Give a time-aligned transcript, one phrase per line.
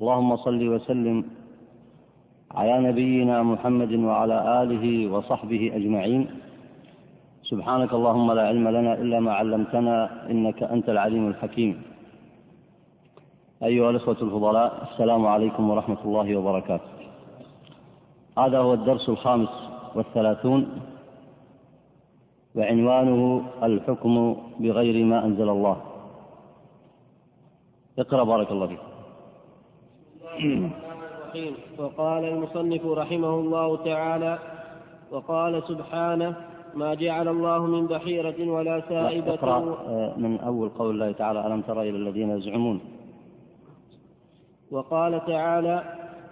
[0.00, 1.24] اللهم صل وسلم
[2.50, 6.22] على نبينا محمد وعلى آله وصحبه أجمعين.
[7.50, 9.96] سبحانك اللهم لا علم لنا إلا ما علمتنا
[10.30, 11.82] إنك أنت العليم الحكيم.
[13.62, 16.90] أيها الأخوة الفضلاء السلام عليكم ورحمة الله وبركاته.
[18.38, 19.54] هذا هو الدرس الخامس
[19.94, 20.60] والثلاثون
[22.56, 24.14] وعنوانه الحكم
[24.60, 25.76] بغير ما أنزل الله.
[27.98, 28.89] اقرأ بارك الله فيك.
[30.44, 31.54] الرحيم.
[31.78, 34.38] وقال المصنف رحمه الله تعالى
[35.12, 36.36] وقال سبحانه
[36.74, 39.60] ما جعل الله من بحيرة ولا سائبة اقرأ
[40.16, 42.80] من أول قول الله تعالى ألم تر إلى الذين يزعمون
[44.70, 45.82] وقال تعالى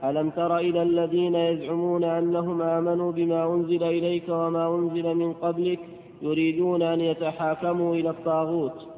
[0.05, 5.81] ألم تر إلى الذين يزعمون أنهم آمنوا بما أنزل إليك وما أنزل من قبلك
[6.22, 8.89] يريدون أن يتحاكموا إلى الطاغوت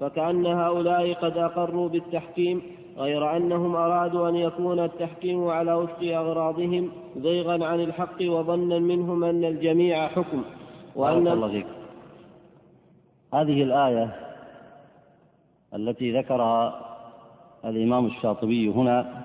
[0.00, 2.62] فكأن هؤلاء قد أقروا بالتحكيم
[2.96, 9.44] غير أنهم أرادوا أن يكون التحكيم على وفق أغراضهم زيغا عن الحق وظنا منهم أن
[9.44, 10.42] الجميع حكم
[10.96, 11.66] وأن الله فيك.
[13.34, 14.16] هذه الآية
[15.74, 16.80] التي ذكرها
[17.64, 19.24] الإمام الشاطبي هنا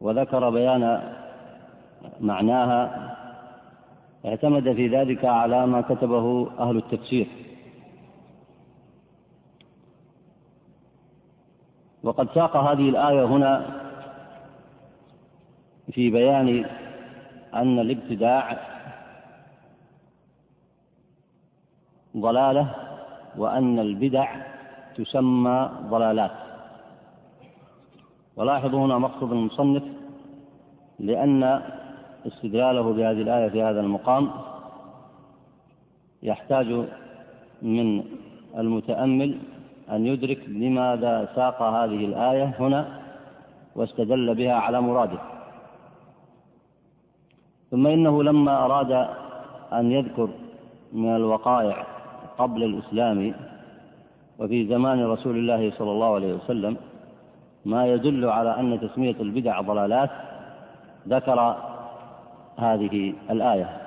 [0.00, 1.14] وذكر بيان
[2.20, 3.12] معناها
[4.24, 7.26] اعتمد في ذلك على ما كتبه أهل التفسير
[12.02, 13.82] وقد ساق هذه الآية هنا
[15.92, 16.64] في بيان
[17.54, 18.58] أن الابتداع
[22.16, 22.74] ضلالة
[23.36, 24.36] وأن البدع
[24.96, 26.30] تسمى ضلالات.
[28.36, 29.82] ولاحظوا هنا مقصد المصنف
[30.98, 31.62] لأن
[32.26, 34.30] استدلاله بهذه الآية في هذا المقام
[36.22, 36.86] يحتاج
[37.62, 38.04] من
[38.58, 39.38] المتأمل
[39.92, 43.00] أن يدرك لماذا ساق هذه الآية هنا
[43.76, 45.18] واستدل بها على مراده.
[47.70, 49.08] ثم إنه لما أراد
[49.72, 50.28] أن يذكر
[50.92, 51.86] من الوقائع
[52.38, 53.34] قبل الإسلام
[54.38, 56.76] وفي زمان رسول الله صلى الله عليه وسلم
[57.64, 60.10] ما يدل على أن تسمية البدع ضلالات
[61.08, 61.56] ذكر
[62.56, 63.80] هذه الآية.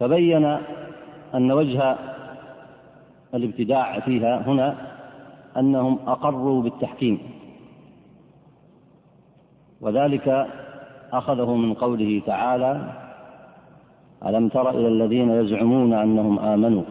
[0.00, 0.44] فبين
[1.34, 1.96] أن وجه
[3.34, 4.76] الابتداع فيها هنا
[5.56, 7.18] أنهم أقروا بالتحكيم.
[9.80, 10.46] وذلك
[11.12, 12.92] أخذه من قوله تعالى
[14.26, 16.82] ألم تر إلى الذين يزعمون أنهم آمنوا؟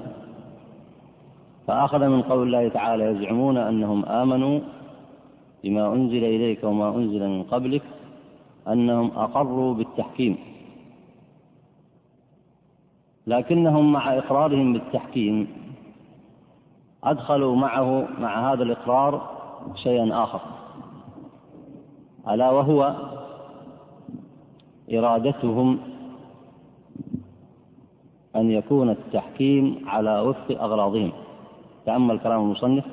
[1.68, 4.60] فأخذ من قول الله تعالى يزعمون أنهم آمنوا
[5.64, 7.82] بما أنزل إليك وما أنزل من قبلك
[8.68, 10.38] أنهم أقروا بالتحكيم.
[13.28, 15.48] لكنهم مع إقرارهم بالتحكيم
[17.04, 19.22] أدخلوا معه مع هذا الإقرار
[19.76, 20.40] شيئا آخر.
[22.30, 22.96] ألا وهو
[24.94, 25.80] إرادتهم
[28.36, 31.12] أن يكون التحكيم على وفق أغراضهم.
[31.86, 32.86] تأمل كلام المصنف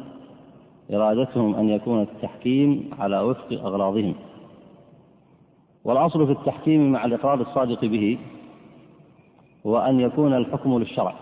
[0.92, 4.14] إرادتهم أن يكون التحكيم على وفق أغراضهم.
[5.84, 8.18] والأصل في التحكيم مع الإقرار الصادق به
[9.66, 11.14] هو أن يكون الحكم للشرع.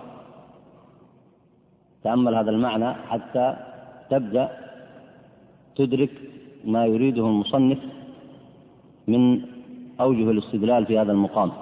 [2.07, 3.57] تأمل هذا المعنى حتى
[4.11, 4.51] تبدأ
[5.77, 6.11] تدرك
[6.65, 7.79] ما يريده المصنف
[9.09, 9.43] من
[10.01, 11.53] أوجه الاستدلال في هذا المقام.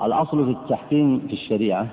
[0.00, 1.86] الأصل في التحكيم في الشريعة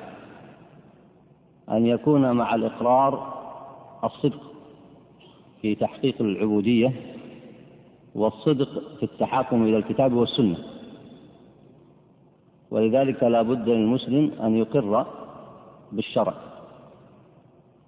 [1.71, 3.33] أن يكون مع الإقرار
[4.03, 4.41] الصدق
[5.61, 6.91] في تحقيق العبودية
[8.15, 8.69] والصدق
[8.99, 10.57] في التحاكم إلى الكتاب والسنة.
[12.71, 15.16] ولذلك لا بد للمسلم أن يقر
[15.91, 16.33] بالشرع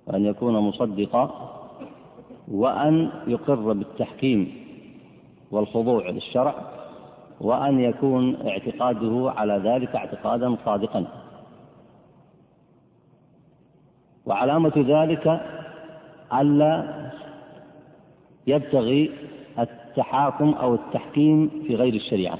[0.07, 1.55] وأن يكون مصدقا
[2.47, 4.53] وأن يقر بالتحكيم
[5.51, 6.55] والخضوع للشرع
[7.41, 11.05] وأن يكون اعتقاده على ذلك اعتقادا صادقا.
[14.25, 15.41] وعلامة ذلك
[16.33, 17.09] ألا
[18.47, 19.11] يبتغي
[19.59, 22.37] التحاكم أو التحكيم في غير الشريعة.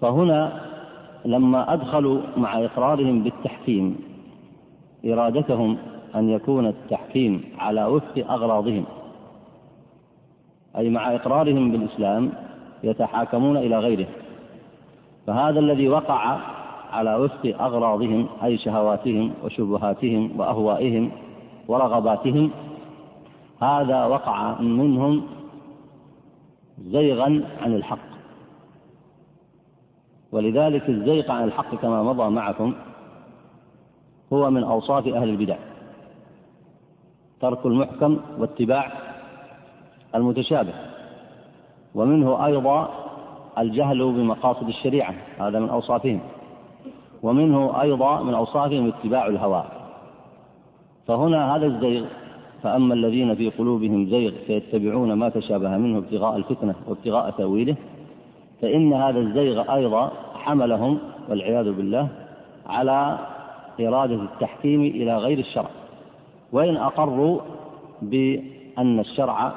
[0.00, 0.73] فهنا
[1.24, 3.96] لما أدخلوا مع إقرارهم بالتحكيم
[5.04, 5.76] إرادتهم
[6.14, 8.84] أن يكون التحكيم على وفق أغراضهم.
[10.76, 12.32] أي مع إقرارهم بالإسلام
[12.82, 14.06] يتحاكمون إلى غيره.
[15.26, 16.38] فهذا الذي وقع
[16.92, 21.10] على وفق أغراضهم أي شهواتهم وشبهاتهم وأهوائهم
[21.68, 22.50] ورغباتهم
[23.62, 25.22] هذا وقع منهم
[26.80, 28.13] زيغا عن الحق.
[30.34, 32.74] ولذلك الزيغ عن الحق كما مضى معكم
[34.32, 35.56] هو من أوصاف أهل البدع.
[37.40, 38.92] ترك المحكم واتباع
[40.14, 40.72] المتشابه.
[41.94, 42.90] ومنه أيضا
[43.58, 46.20] الجهل بمقاصد الشريعة هذا من أوصافهم.
[47.22, 49.64] ومنه أيضا من أوصافهم اتباع الهوى.
[51.06, 52.04] فهنا هذا الزيغ
[52.62, 57.76] فأما الذين في قلوبهم زيغ فيتبعون ما تشابه منه ابتغاء الفتنة وابتغاء تأويله
[58.62, 60.98] فإن هذا الزيغ أيضا حملهم
[61.28, 62.08] والعياذ بالله
[62.66, 63.18] على
[63.80, 65.70] إرادة التحكيم إلى غير الشرع.
[66.52, 67.40] وإن أقروا
[68.02, 69.52] بأن الشرع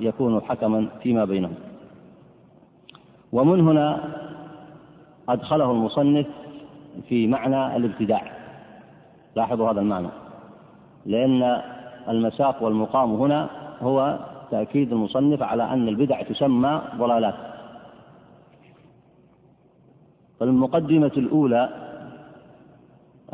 [0.00, 1.54] يكون حكما فيما بينهم.
[3.32, 4.00] ومن هنا
[5.28, 6.26] أدخله المصنف
[7.08, 8.22] في معنى الابتداع.
[9.36, 10.08] لاحظوا هذا المعنى.
[11.06, 11.62] لأن
[12.08, 13.48] المساق والمقام هنا
[13.82, 14.18] هو
[14.50, 17.49] تأكيد المصنف على أن البدع تسمى ضلالات.
[20.40, 21.68] فالمقدمة الأولى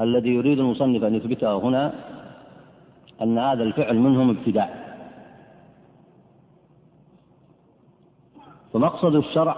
[0.01, 1.93] الذي يريد المصنف أن يثبته هنا
[3.23, 4.87] أن هذا الفعل منهم ابتداع.
[8.73, 9.57] فمقصد الشرع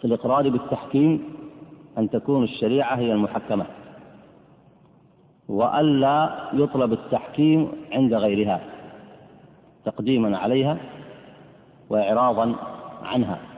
[0.00, 1.24] في الإقرار بالتحكيم
[1.98, 3.66] أن تكون الشريعة هي المحكمة
[5.48, 8.60] وألا يطلب التحكيم عند غيرها
[9.84, 10.76] تقديما عليها
[11.90, 12.54] وإعراضا
[13.02, 13.49] عنها.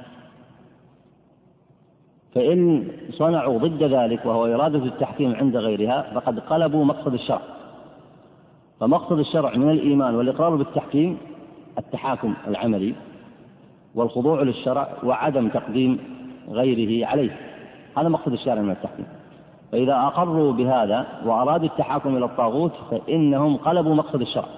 [2.34, 7.40] فإن صنعوا ضد ذلك وهو إرادة التحكيم عند غيرها فقد قلبوا مقصد الشرع.
[8.80, 11.18] فمقصد الشرع من الإيمان والإقرار بالتحكيم
[11.78, 12.94] التحاكم العملي
[13.94, 15.98] والخضوع للشرع وعدم تقديم
[16.48, 17.36] غيره عليه.
[17.96, 19.06] هذا مقصد الشارع من التحكيم.
[19.72, 24.48] فإذا أقروا بهذا وأرادوا التحاكم إلى الطاغوت فإنهم قلبوا مقصد الشرع.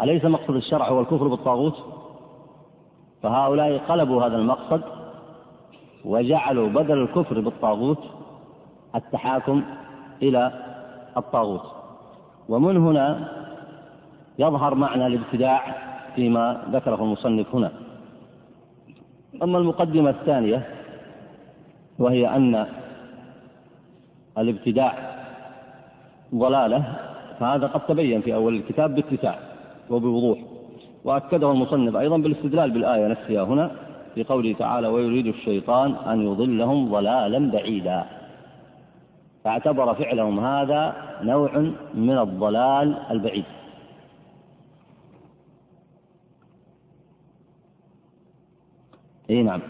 [0.00, 2.01] أليس مقصد الشرع هو الكفر بالطاغوت؟
[3.22, 4.82] فهؤلاء قلبوا هذا المقصد
[6.04, 7.98] وجعلوا بدل الكفر بالطاغوت
[8.94, 9.62] التحاكم
[10.22, 10.52] إلى
[11.16, 11.62] الطاغوت.
[12.48, 13.28] ومن هنا
[14.38, 15.74] يظهر معنى الابتداع
[16.14, 17.72] فيما ذكره المصنف هنا.
[19.42, 20.68] أما المقدمة الثانية
[21.98, 22.66] وهي أن
[24.38, 24.94] الابتداع
[26.34, 26.84] ضلالة
[27.40, 29.38] فهذا قد تبين في أول الكتاب باتساع
[29.90, 30.38] وبوضوح.
[31.04, 33.70] وأكده المصنف أيضا بالاستدلال بالآية نفسها هنا
[34.14, 38.04] في قوله تعالى ويريد الشيطان أن يضلهم ضلالا بعيدا.
[39.44, 43.44] فاعتبر فعلهم هذا نوع من الضلال البعيد.
[49.30, 49.60] إي نعم.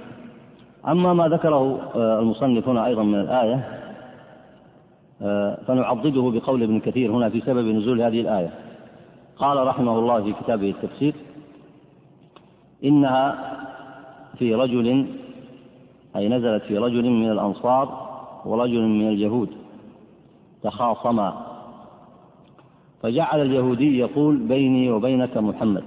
[0.88, 3.78] أما ما ذكره آه، المصنف هنا أيضا من الآية
[5.22, 8.50] آه، فنعضده بقول ابن كثير هنا في سبب نزول هذه الآية.
[9.42, 11.14] قال رحمه الله في كتابه التفسير
[12.84, 13.58] إنها
[14.38, 15.06] في رجل
[16.16, 18.08] أي نزلت في رجل من الأنصار
[18.44, 19.48] ورجل من اليهود
[20.62, 21.46] تخاصما.
[23.02, 25.84] فجعل اليهودي يقول بيني وبينك محمد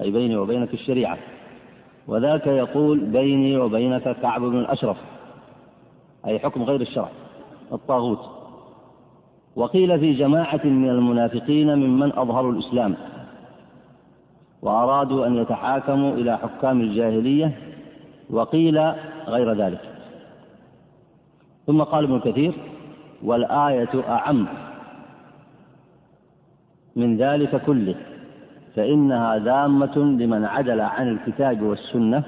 [0.00, 1.18] أي بيني وبينك الشريعة.
[2.08, 4.96] وذاك يقول بيني وبينك كعب بن الأشرف
[6.26, 7.08] أي حكم غير الشرع
[7.72, 8.37] الطاغوت.
[9.58, 12.94] وقيل في جماعة من المنافقين ممن أظهروا الإسلام
[14.62, 17.58] وأرادوا أن يتحاكموا إلى حكام الجاهلية
[18.30, 18.78] وقيل
[19.26, 19.80] غير ذلك.
[21.66, 22.52] ثم قال ابن كثير
[23.22, 24.46] والآية أعم
[26.96, 27.94] من ذلك كله
[28.76, 32.22] فإنها ذامة لمن عدل عن الكتاب والسنة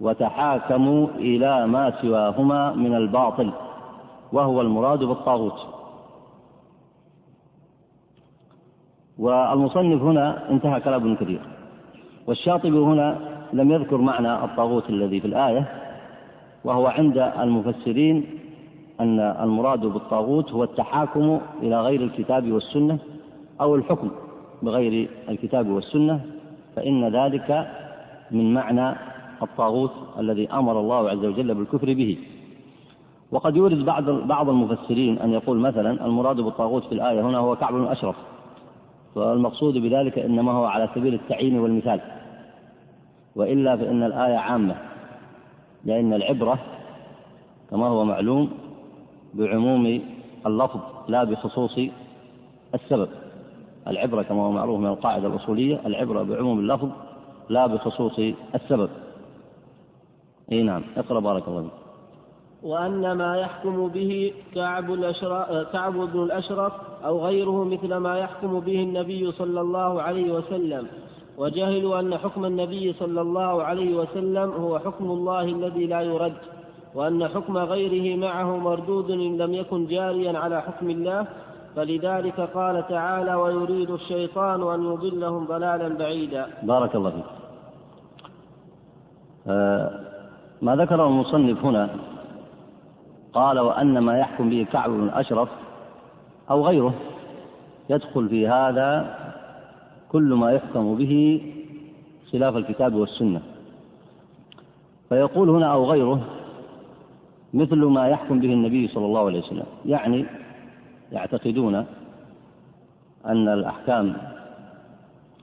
[0.00, 3.50] وتحاكموا إلى ما سواهما من الباطل
[4.32, 5.75] وهو المراد بالطاغوت.
[9.18, 11.40] والمصنف هنا انتهى كلام ابن كثير.
[12.26, 13.18] والشاطبي هنا
[13.52, 15.64] لم يذكر معنى الطاغوت الذي في الآية
[16.64, 18.24] وهو عند المفسرين
[19.00, 22.98] أن المراد بالطاغوت هو التحاكم إلى غير الكتاب والسنة
[23.60, 24.10] أو الحكم
[24.62, 26.20] بغير الكتاب والسنة
[26.76, 27.68] فإن ذلك
[28.30, 28.96] من معنى
[29.42, 32.18] الطاغوت الذي أمر الله عز وجل بالكفر به.
[33.30, 37.74] وقد يورد بعض بعض المفسرين أن يقول مثلا المراد بالطاغوت في الآية هنا هو كعب
[37.74, 38.16] بن أشرف.
[39.16, 42.00] والمقصود بذلك إنما هو على سبيل التعيين والمثال.
[43.36, 44.76] وإلا فإن الآية عامة
[45.84, 46.58] لأن العبرة
[47.70, 48.50] كما هو معلوم
[49.34, 50.02] بعموم
[50.46, 51.78] اللفظ لا بخصوص
[52.74, 53.08] السبب.
[53.88, 56.88] العبرة كما هو معروف من القاعدة الأصولية العبرة بعموم اللفظ
[57.48, 58.18] لا بخصوص
[58.54, 58.90] السبب.
[60.52, 61.85] إي نعم اقرأ بارك الله فيك.
[62.66, 64.86] وأن ما يحكم به كعب,
[65.72, 66.72] كعب بن الأشرف
[67.04, 70.86] أو غيره مثل ما يحكم به النبي صلى الله عليه وسلم.
[71.38, 76.40] وجهلوا أن حكم النبي صلى الله عليه وسلم هو حكم الله الذي لا يرد
[76.94, 81.26] وأن حكم غيره معه مردود إن لم يكن جاريا على حكم الله.
[81.76, 86.46] فلذلك قال تعالى ويريد الشيطان أن يضلهم ضلالا بعيدا.
[86.62, 87.24] بارك الله فيك.
[89.46, 89.90] آه
[90.62, 91.84] ما ذكره المصنف هنا
[93.36, 95.48] قال وأن ما يحكم به كعب بن أشرف
[96.50, 96.94] أو غيره
[97.90, 99.16] يدخل في هذا
[100.08, 101.42] كل ما يحكم به
[102.32, 103.40] خلاف الكتاب والسنة.
[105.08, 106.20] فيقول هنا أو غيره
[107.54, 109.66] مثل ما يحكم به النبي صلى الله عليه وسلم.
[109.86, 110.26] يعني
[111.12, 111.74] يعتقدون
[113.26, 114.16] أن الأحكام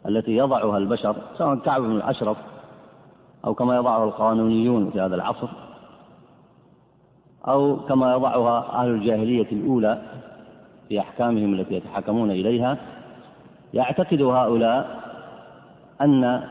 [0.06, 2.38] التي يضعها البشر سواء كعب بن الأشرف
[3.46, 5.48] أو كما يضعها القانونيون في هذا العصر
[7.48, 10.02] أو كما يضعها أهل الجاهلية الأولى
[10.90, 12.78] في أحكامهم التي يتحكمون إليها
[13.74, 15.04] يعتقد هؤلاء
[16.02, 16.44] أن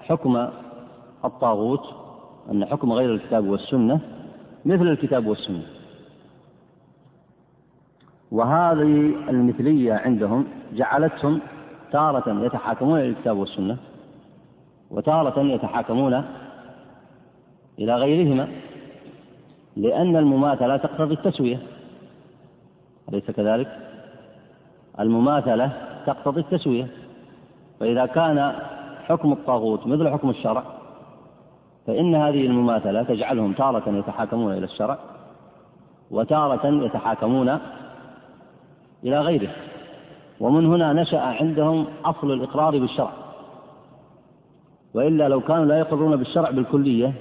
[0.00, 0.48] حكم
[1.24, 1.86] الطاغوت
[2.50, 4.00] أن حكم غير الكتاب والسنة
[4.64, 5.62] مثل الكتاب والسنة.
[8.30, 11.40] وهذه المثلية عندهم جعلتهم
[11.92, 13.76] تارة يتحاكمون إلى الكتاب والسنة
[14.90, 16.24] وتارة يتحاكمون
[17.78, 18.48] إلى غيرهما.
[19.76, 21.58] لأن المماثلة تقتضي التسوية.
[23.08, 23.68] أليس كذلك؟
[25.00, 25.72] المماثلة
[26.06, 26.86] تقتضي التسوية.
[27.80, 28.52] فإذا كان
[29.08, 30.62] حكم الطاغوت مثل حكم الشرع
[31.86, 34.98] فإن هذه المماثلة تجعلهم تارة يتحاكمون إلى الشرع
[36.10, 37.58] وتارة يتحاكمون
[39.04, 39.50] إلى غيره.
[40.40, 43.10] ومن هنا نشأ عندهم أصل الإقرار بالشرع.
[44.94, 47.12] وإلا لو كانوا لا يقرون بالشرع بالكلية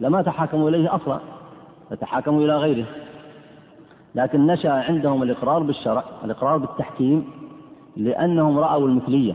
[0.00, 1.20] لما تحاكموا إليه أصلا.
[1.90, 2.86] فتحاكموا إلى غيره.
[4.14, 7.24] لكن نشأ عندهم الإقرار بالشرع الإقرار بالتحكيم
[7.96, 9.34] لأنهم رأوا المثلية.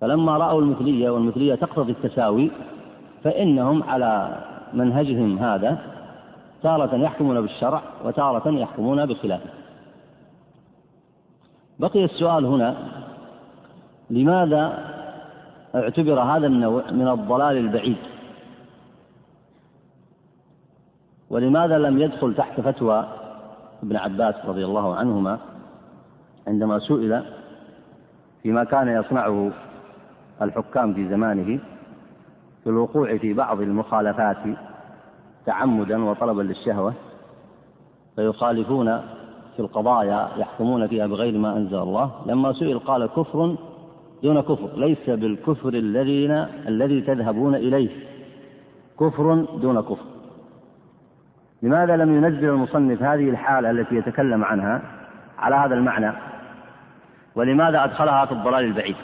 [0.00, 2.50] فلما رأوا المثلية والمثلية تقتضي التساوي
[3.24, 4.38] فإنهم على
[4.74, 5.78] منهجهم هذا
[6.62, 9.50] تارة يحكمون بالشرع وتارة يحكمون بخلافه.
[11.78, 12.76] بقي السؤال هنا
[14.10, 14.78] لماذا
[15.74, 17.96] اعتبر هذا النوع من الضلال البعيد؟
[21.30, 23.06] ولماذا لم يدخل تحت فتوى
[23.82, 25.38] ابن عباس رضي الله عنهما
[26.46, 27.22] عندما سئل
[28.42, 29.50] فيما كان يصنعه
[30.42, 31.60] الحكام في زمانه
[32.64, 34.36] في الوقوع في بعض المخالفات
[35.46, 36.94] تعمدا وطلبا للشهوة
[38.16, 39.00] فيخالفون
[39.56, 42.10] في القضايا يحكمون فيها بغير ما أنزل الله.
[42.26, 43.56] لما سئل قال كفر
[44.22, 46.30] دون كفر ليس بالكفر الذين
[46.68, 47.90] الذي تذهبون إليه.
[49.00, 50.04] كفر دون كفر.
[51.62, 54.82] لماذا لم ينزل المصنف هذه الحالة التي يتكلم عنها
[55.38, 56.12] على هذا المعنى؟
[57.34, 58.96] ولماذا أدخلها في الضلال البعيد؟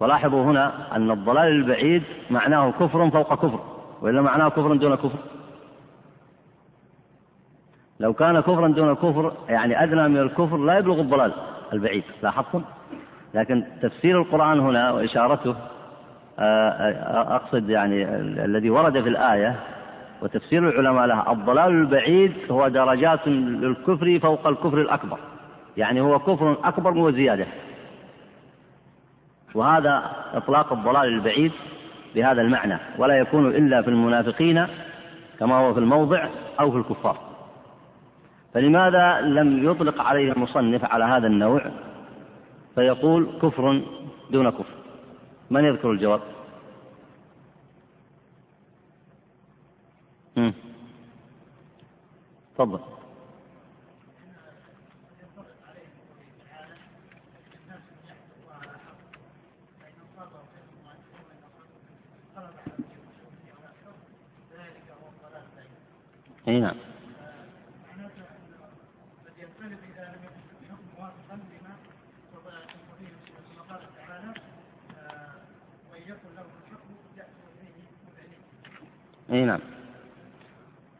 [0.00, 3.60] ولاحظوا هنا أن الضلال البعيد معناه كفر فوق كفر
[4.02, 5.18] وإلا معناه كفر دون كفر؟
[8.00, 11.32] لو كان كفرا دون كفر يعني أدنى من الكفر لا يبلغ الضلال
[11.72, 12.62] البعيد لاحظتم؟
[13.34, 15.54] لكن تفسير القرآن هنا وإشارته
[16.38, 18.04] آه، آه، أقصد يعني
[18.44, 19.56] الذي ورد في الآية
[20.22, 21.32] وتفسير العلماء لها.
[21.32, 25.18] الضلال البعيد هو درجات للكفر فوق الكفر الأكبر.
[25.76, 27.46] يعني هو كفر أكبر وزيادة
[29.54, 31.52] وهذا إطلاق الضلال البعيد
[32.14, 32.78] بهذا المعنى.
[32.98, 34.66] ولا يكون إلا في المنافقين
[35.38, 36.28] كما هو في الموضع
[36.60, 37.18] أو في الكفار.
[38.54, 41.62] فلماذا لم يطلق عليه المصنف على هذا النوع؟
[42.74, 43.82] فيقول كفر
[44.30, 44.74] دون كفر.
[45.50, 46.20] من يذكر الجواب؟
[52.58, 52.80] تفضل.
[66.48, 66.76] اي نعم.
[79.30, 79.75] اي نعم.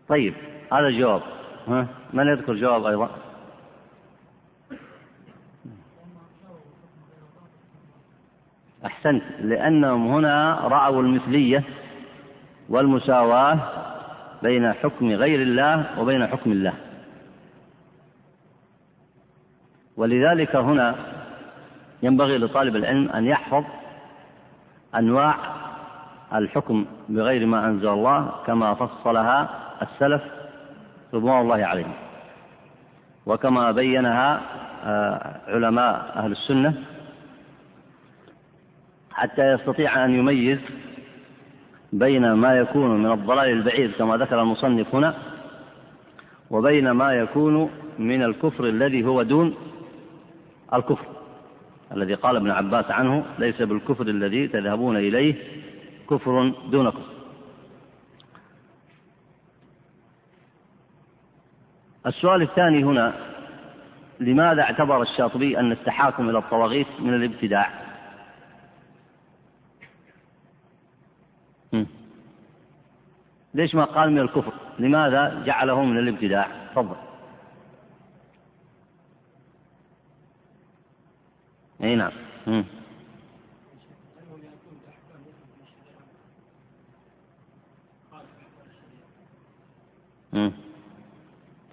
[0.09, 0.35] طيب
[0.73, 1.23] هذا الجواب
[1.69, 3.11] ها؟ من يذكر جواب أيضا؟
[8.87, 11.63] أحسنت لأنهم هنا رأوا المثلية
[12.69, 13.59] والمساواة
[14.43, 16.73] بين حكم غير الله وبين حكم الله.
[19.97, 20.95] ولذلك هنا
[22.03, 23.65] ينبغي لطالب العلم أن يحفظ
[24.95, 25.37] أنواع
[26.35, 30.23] الحكم بغير ما أنزل الله كما فصلها السلف
[31.15, 31.93] رضوان الله عليهم.
[33.27, 34.41] وكما بينها
[34.85, 36.75] آه، علماء أهل السنة
[39.13, 40.59] حتى يستطيع أن يميز
[41.93, 45.15] بين ما يكون من الضلال البعيد كما ذكر المصنف هنا
[46.51, 49.55] وبين ما يكون من الكفر الذي هو دون
[50.75, 51.07] الكفر.
[51.93, 55.35] الذي قال ابن عباس عنه ليس بالكفر الذي تذهبون إليه
[56.11, 57.16] كفر دون كفر
[62.07, 63.15] السؤال الثاني هنا
[64.21, 67.87] لماذا اعتبر الشاطبي أن التحاكم إلى الطواغيت من الابتداع؟
[73.55, 76.97] ليش ما قال من الكفر؟ لماذا جعله من الابتداع؟ تفضل.
[81.83, 82.13] أي نعم.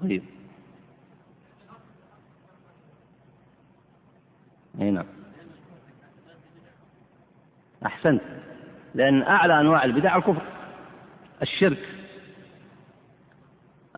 [0.03, 0.23] طيب.
[4.81, 5.05] أي نعم.
[7.85, 8.21] أحسنت.
[8.95, 10.41] لأن أعلى أنواع البدع الكفر.
[11.41, 11.89] الشرك.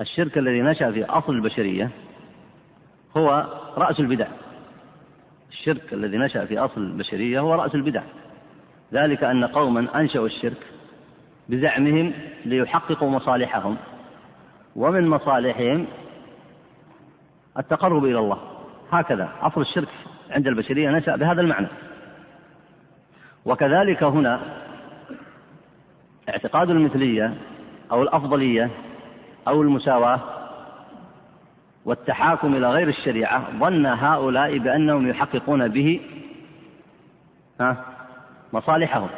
[0.02, 1.90] الشرك الذي نشأ في أصل البشرية
[3.18, 3.30] هو
[3.78, 4.28] رأس البدع.
[5.52, 8.04] الشرك الذي نشأ في أصل البشرية هو رأس البدع.
[8.94, 10.68] ذلك أن قوما أنشأوا الشرك
[11.50, 12.14] بزعمهم
[12.46, 13.78] ليحققوا مصالحهم.
[14.76, 15.88] ومن مصالحهم
[17.58, 18.38] التقرب إلى الله.
[18.92, 19.88] هكذا أصل الشرك
[20.32, 21.68] عند البشرية نشأ بهذا المعنى.
[23.46, 24.40] وكذلك هنا
[26.30, 27.34] اعتقاد المثلية
[27.92, 28.70] أو الأفضلية
[29.48, 30.20] أو المساواة
[31.86, 36.02] والتحاكم إلى غير الشريعة ظن هؤلاء بأنهم يحققون به
[38.54, 39.10] مصالحهم.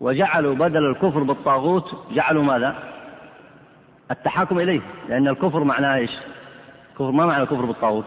[0.00, 2.91] وجعلوا بدل الكفر بالطاغوت جعلوا ماذا؟
[4.12, 6.10] التحاكم إليه لأن الكفر معناه إيش؟
[6.94, 8.04] كفر ما معنى الكفر بالطاغوت؟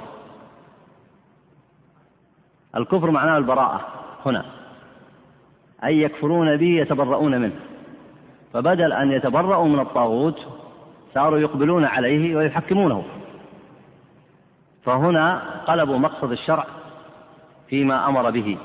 [2.76, 3.88] الكفر معناه البراءة
[4.26, 4.46] هنا
[5.84, 7.56] أي يكفرون به يتبرؤون منه
[8.54, 10.40] فبدل أن يتبرؤوا من الطاغوت
[11.14, 13.04] صاروا يقبلون عليه ويحكمونه
[14.84, 16.66] فهنا قلبوا مقصد الشرع
[17.70, 18.58] فيما أمر به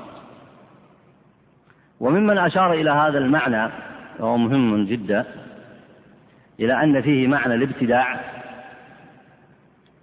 [2.00, 3.72] وممن أشار إلى هذا المعنى
[4.18, 5.24] وهو مهم جدا
[6.60, 8.20] إلى أن فيه معنى الابتداع.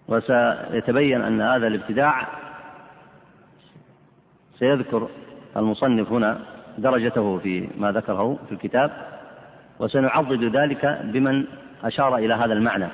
[0.07, 2.27] وسيتبين أن هذا الابتداع
[4.59, 5.09] سيذكر
[5.57, 6.39] المصنف هنا
[6.77, 8.91] درجته في ما ذكره في الكتاب
[9.79, 11.45] وسنعضد ذلك بمن
[11.83, 12.87] أشار إلى هذا المعنى.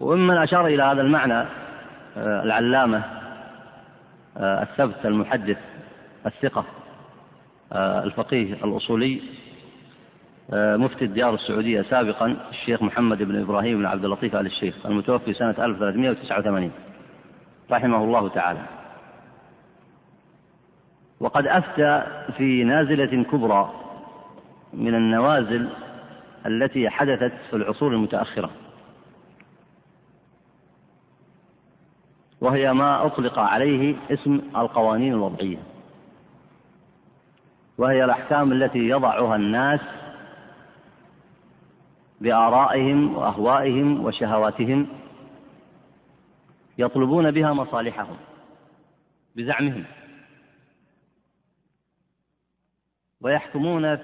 [0.00, 1.46] وممن أشار إلى هذا المعنى
[2.16, 3.02] آه، العلامة
[4.36, 5.58] آه، الثبت المحدث
[6.26, 6.64] الثقة
[7.72, 9.22] آه، الفقيه الأصولي
[10.52, 15.54] مفتي الديار السعودية سابقا الشيخ محمد بن إبراهيم بن عبد اللطيف آل الشيخ المتوفي سنة
[15.58, 16.70] 1389
[17.70, 18.60] رحمه الله تعالى.
[21.20, 22.02] وقد أفتى
[22.36, 23.72] في نازلة كبرى
[24.72, 25.68] من النوازل
[26.46, 28.50] التي حدثت في العصور المتأخرة.
[32.40, 35.58] وهي ما أطلق عليه اسم القوانين الوضعية.
[37.78, 39.80] وهي الأحكام التي يضعها الناس
[42.20, 44.88] بآرائهم وأهوائهم وشهواتهم
[46.78, 48.16] يطلبون بها مصالحهم
[49.36, 49.84] بزعمهم
[53.20, 53.98] ويحكمون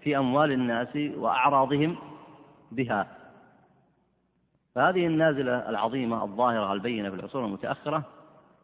[0.00, 1.96] في أموال الناس وأعراضهم
[2.72, 3.06] بها.
[4.74, 8.02] فهذه النازلة العظيمة الظاهرة البينة في العصور المتأخرة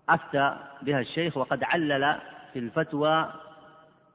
[0.09, 2.17] أفتى بها الشيخ وقد علل
[2.53, 3.33] في الفتوى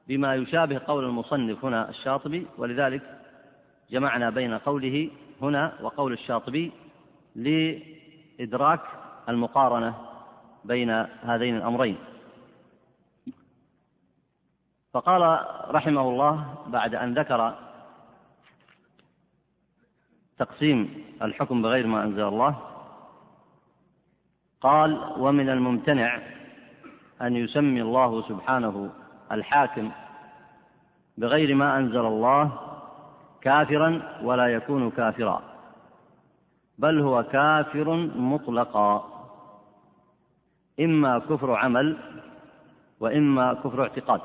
[0.08, 3.21] بما يشابه قول المصنف هنا الشاطبي ولذلك
[3.92, 5.10] جمعنا بين قوله
[5.42, 6.72] هنا وقول الشاطبي
[7.36, 8.80] لإدراك
[9.28, 9.94] المقارنة
[10.64, 10.90] بين
[11.22, 11.96] هذين الأمرين.
[14.92, 17.54] فقال رحمه الله بعد أن ذكر
[20.38, 22.58] تقسيم الحكم بغير ما أنزل الله
[24.60, 26.18] قال ومن الممتنع
[27.22, 28.90] أن يسمي الله سبحانه
[29.32, 29.90] الحاكم
[31.18, 32.71] بغير ما أنزل الله
[33.42, 35.42] كافرا ولا يكون كافرا
[36.78, 39.08] بل هو كافر مطلقا.
[40.80, 41.96] إما كفر عمل
[43.00, 44.20] وإما كفر اعتقاد.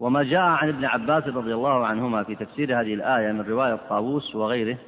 [0.00, 4.34] وما جاء عن ابن عباس رضي الله عنهما في تفسير هذه الآية من رواية طاووس
[4.34, 4.78] وغيره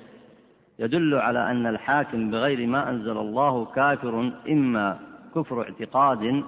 [0.79, 4.99] يدل على أن الحاكم بغير ما أنزل الله كافر إما
[5.35, 6.45] كفر اعتقاد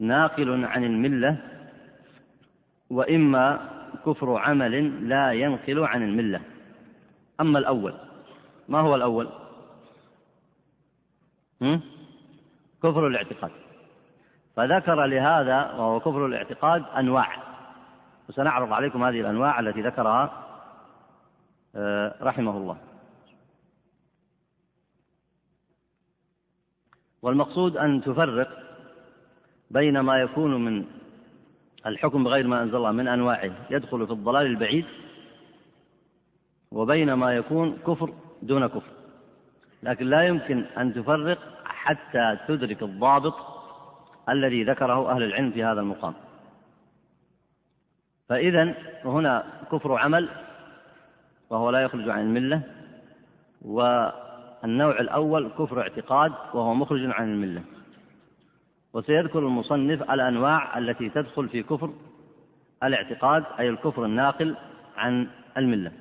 [0.00, 1.57] ناقل عن الملة
[2.90, 3.70] وإما
[4.06, 6.40] كفر عمل لا ينقل عن الملة.
[7.40, 7.94] أما الأول
[8.68, 9.28] ما هو الأول؟
[11.62, 11.80] هم؟
[12.82, 13.50] كفر الاعتقاد.
[14.56, 17.36] فذكر لهذا وهو كفر الاعتقاد أنواع.
[18.28, 20.44] وسنعرض عليكم هذه الأنواع التي ذكرها
[21.76, 22.76] آه، رحمه الله.
[27.22, 28.48] والمقصود أن تفرق
[29.70, 30.84] بين ما يكون من
[31.88, 34.84] الحكم بغير ما أنزل الله من أنواعه يدخل في الضلال البعيد
[36.72, 38.92] وبين ما يكون كفر دون كفر.
[39.82, 43.34] لكن لا يمكن أن تفرق حتى تدرك الضابط
[44.28, 46.14] الذي ذكره أهل العلم في هذا المقام.
[48.28, 48.74] فإذا
[49.04, 50.28] هنا كفر عمل
[51.50, 52.62] وهو لا يخرج عن الملة
[53.62, 57.62] والنوع الأول كفر اعتقاد وهو مخرج عن الملة.
[58.98, 61.90] وسيذكر المصنف الأنواع التي تدخل في كفر
[62.82, 64.56] الاعتقاد أي الكفر الناقل
[64.96, 65.92] عن الملة.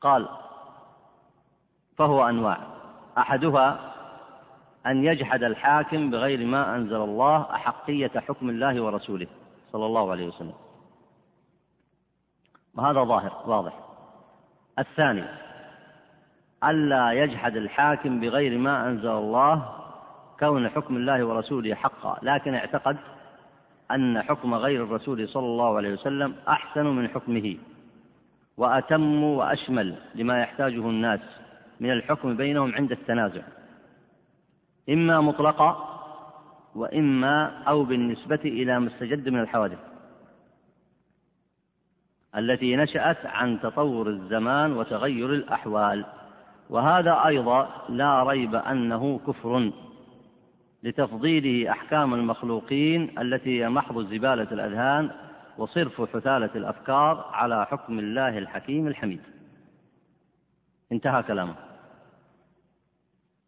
[0.00, 0.28] قال
[1.96, 2.58] فهو أنواع.
[3.18, 3.94] أحدها
[4.86, 9.26] أن يجحد الحاكم بغير ما أنزل الله أحقية حكم الله ورسوله
[9.72, 10.54] صلى الله عليه وسلم.
[12.74, 13.78] وهذا ظاهر واضح.
[14.78, 15.24] الثاني
[16.64, 19.81] ألا يجحد الحاكم بغير ما أنزل الله
[20.40, 22.96] كون حكم الله ورسوله حقا لكن اعتقد
[23.90, 27.56] أن حكم غير الرسول صلى الله عليه وسلم أحسن من حكمه
[28.56, 31.20] وأتم وأشمل لما يحتاجه الناس
[31.80, 33.42] من الحكم بينهم عند التنازع.
[34.88, 35.88] إما مطلقا
[36.74, 39.78] وإما أو بالنسبة إلى ما استجد من الحوادث.
[42.36, 46.04] التي نشأت عن تطور الزمان وتغير الأحوال.
[46.70, 49.70] وهذا أيضا لا ريب أنه كفر.
[50.82, 55.10] لتفضيله أحكام المخلوقين التي هي محض زبالة الأذهان
[55.58, 59.20] وصرف حثالة الأفكار على حكم الله الحكيم الحميد.
[60.92, 61.54] انتهى كلامه.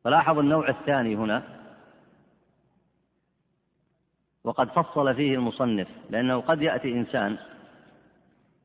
[0.04, 1.42] فلاحظ النوع الثاني هنا.
[4.44, 7.36] وقد فصل فيه المصنف لأنه قد يأتي إنسان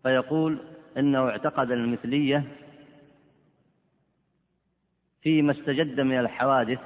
[0.04, 0.58] فيقول
[0.98, 2.44] إنه اعتقد المثلية
[5.22, 6.80] فيما استجد من الحوادث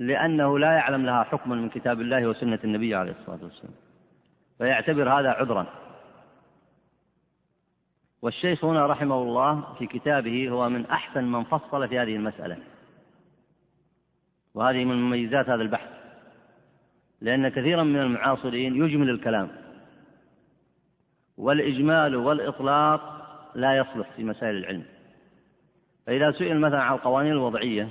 [0.00, 3.72] لأنه لا يعلم لها حكما من كتاب الله وسنة النبي عليه الصلاة والسلام.
[4.58, 5.66] فيعتبر هذا عذرا.
[8.22, 12.56] والشيخ هنا رحمه الله في كتابه هو من أحسن من فصل في هذه المسألة.
[14.54, 15.88] وهذه من مميزات هذا البحث.
[17.20, 19.48] لأن كثيرا من المعاصرين يجمل الكلام.
[21.36, 23.00] والإجمال والإطلاق
[23.54, 24.84] لا يصلح في مسائل العلم.
[26.06, 27.88] فإذا سئل مثلا عن القوانين الوضعية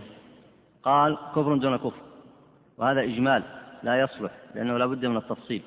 [0.83, 2.01] قال كفر دون كفر.
[2.77, 3.43] وهذا إجمال
[3.83, 5.61] لا يصلح لأنه لا بد من التفصيل.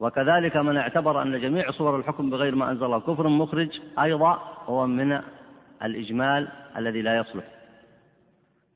[0.00, 4.32] وكذلك من اعتبر أن جميع صور الحكم بغير ما أنزل الله كفر مخرج أيضا
[4.66, 5.20] هو من
[5.82, 7.44] الإجمال الذي لا يصلح.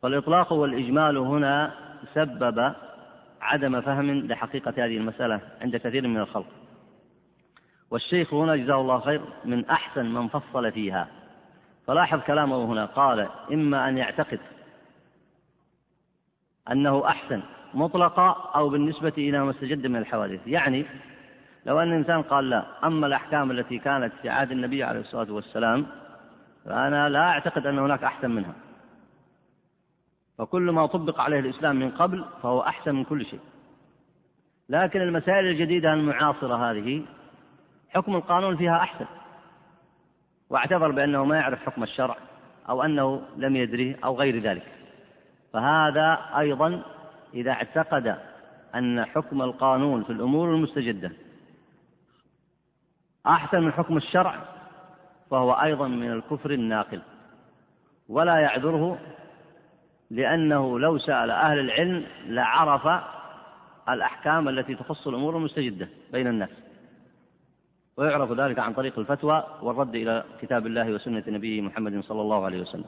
[0.03, 1.75] فالإطلاق والإجمال هنا
[2.15, 2.75] سبب
[3.41, 6.47] عدم فهم لحقيقة هذه المسألة عند كثير من الخلق.
[7.91, 11.09] والشيخ هنا جزاه الله خير من أحسن من فصل فيها.
[11.87, 14.41] فلاحظ كلامه هنا قال إما أن يعتقد
[16.71, 17.43] أنه أحسن
[17.75, 20.47] مطلقا أو بالنسبة إلى ما استجد من الحوادث.
[20.47, 20.87] يعني
[21.67, 25.87] لو أن الإنسان قال لا أما الأحكام التي كانت في عهد النبي عليه الصلاة والسلام
[26.65, 28.55] فأنا لا أعتقد أن هناك أحسن منها.
[30.39, 33.41] فكل ما طبق عليه الإسلام من قبل فهو أحسن من كل شيء.
[34.69, 37.03] لكن المسائل الجديدة المعاصرة هذه
[37.89, 39.07] حكم القانون فيها أحسن.
[40.51, 42.17] واعتبر بأنه ما يعرف حكم الشرع
[42.69, 44.67] أو أنه لم يدريه أو غير ذلك.
[45.53, 46.83] فهذا أيضا
[47.35, 48.17] إذا اعتقد
[48.75, 51.13] أن حكم القانون في الأمور المستجدة
[53.27, 54.35] أحسن من حكم الشرع
[55.31, 57.01] فهو أيضا من الكفر الناقل.
[58.09, 58.99] ولا يعذره
[60.11, 63.03] لأنه لو سأل أهل العلم لعرف
[63.89, 66.51] الأحكام التي تخص الأمور المستجدة بين الناس.
[67.97, 72.61] ويعرف ذلك عن طريق الفتوى والرد إلى كتاب الله وسنة نبيه محمد صلى الله عليه
[72.61, 72.85] وسلم.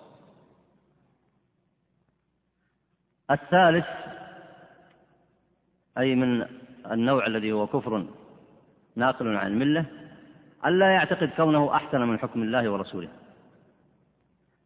[3.30, 3.86] الثالث
[5.98, 6.46] أي من
[6.90, 8.06] النوع الذي هو كفر
[8.96, 9.84] ناقل عن الملة
[10.66, 13.08] ألا يعتقد كونه أحسن من حكم الله ورسوله.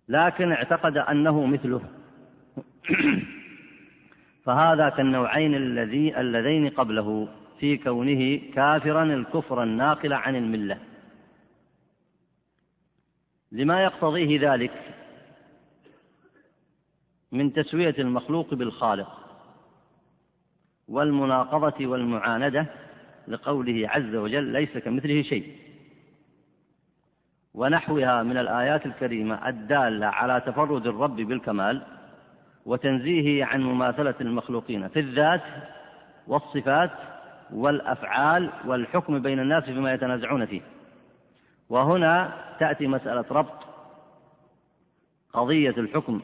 [0.09, 1.83] لكن اعتقد أنه مثله.
[4.45, 7.29] فهذا كالنوعين الذي اللذين قبله.
[7.61, 10.79] في كونه كافرا الكفر الناقل عن الملة.
[13.53, 14.73] لما يقتضيه ذلك
[17.33, 19.21] من تسوية المخلوق بالخالق
[20.89, 22.67] والمناقضة والمعاندة
[23.29, 25.57] لقوله عز وجل ليس كمثله شيء.
[27.55, 31.83] ونحوها من الآيات الكريمة الدالة على تفرد الرب بالكمال
[32.67, 35.43] وتنزيهه عن مماثلة المخلوقين في الذات
[36.27, 36.91] والصفات
[37.53, 40.61] والأفعال والحكم بين الناس فيما يتنازعون فيه.
[41.69, 43.65] وهنا تأتي مسألة ربط
[45.33, 46.21] قضية الحكم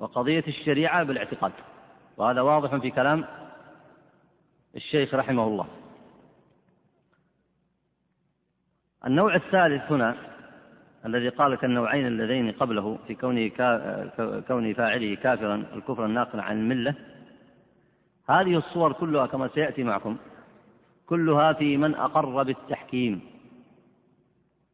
[0.00, 1.52] وقضية الشريعة بالاعتقاد.
[2.16, 3.24] وهذا واضح في كلام
[4.76, 5.66] الشيخ رحمه الله.
[9.06, 10.14] النوع الثالث هنا
[11.06, 13.48] الذي قال كالنوعين اللذين قبله في كونه
[14.48, 16.94] كون فاعله كافرا الكفر الناقل عن الملة.
[18.28, 20.16] هذه الصور كلها كما سيأتي معكم
[21.06, 23.20] كلها في من أقر بالتحكيم.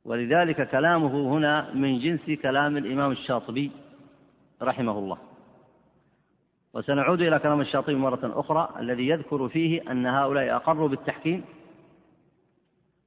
[0.05, 3.71] ولذلك كلامه هنا من جنس كلام الإمام الشاطبي
[4.62, 5.19] رحمه الله.
[6.75, 11.45] وسنعود إلى كلام الشاطبي مرة أخرى الذي يذكر فيه أن هؤلاء أقروا بالتحكيم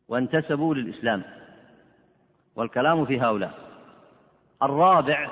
[0.07, 1.23] وانتسبوا للإسلام.
[2.55, 3.53] والكلام في هؤلاء
[4.63, 5.29] الرابع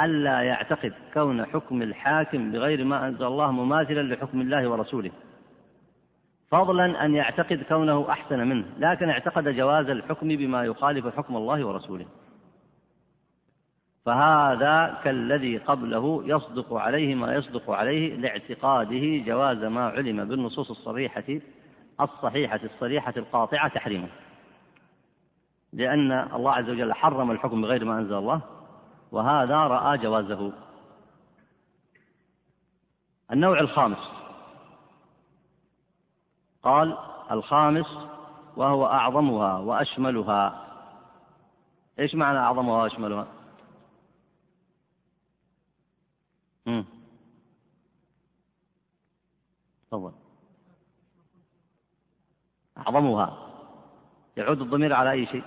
[0.00, 5.10] ألا يعتقد كون حكم الحاكم بغير ما أنزل الله مماثلا لحكم الله ورسوله.
[6.50, 12.06] فضلا أن يعتقد كونه أحسن منه لكن اعتقد جواز الحكم بما يخالف حكم الله ورسوله.
[14.06, 21.40] فهذا كالذي قبله يصدق عليه ما يصدق عليه لاعتقاده جواز ما علم بالنصوص الصريحة
[22.00, 24.08] الصحيحة الصريحة القاطعة تحريمه
[25.72, 28.40] لأن الله عز وجل حرم الحكم بغير ما أنزل الله
[29.12, 30.52] وهذا رأى جوازه.
[33.32, 34.17] النوع الخامس.
[36.62, 36.98] قال
[37.30, 37.86] الخامس
[38.56, 40.64] وهو أعظمها وأشملها.
[41.98, 43.26] إيش معنى أعظمها وأشملها؟
[49.90, 50.12] تفضل.
[52.78, 53.48] أعظمها.
[54.36, 55.44] يعود الضمير على أي شيء؟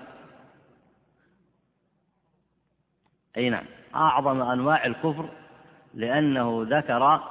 [3.37, 3.65] أي نعم.
[3.95, 5.29] أعظم أنواع الكفر
[5.93, 7.21] لأنه ذكر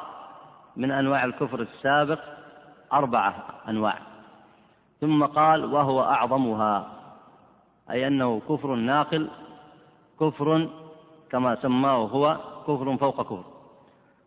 [0.76, 2.39] من أنواع الكفر السابق
[2.92, 3.34] أربعة
[3.68, 3.98] أنواع.
[5.00, 6.86] ثم قال وهو أعظمها
[7.90, 9.28] أي أنه كفر ناقل
[10.20, 10.68] كفر
[11.30, 13.44] كما سماه هو كفر فوق كفر.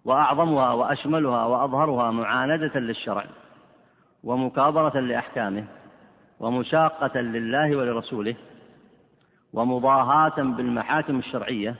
[0.06, 3.26] وأعظمها وأشملها وأظهرها معاندة للشرع
[4.23, 5.65] ومكابرة لأحكامه
[6.39, 8.36] ومشاقة لله ولرسوله
[9.54, 11.76] ومضاهاة بالمحاكم الشرعية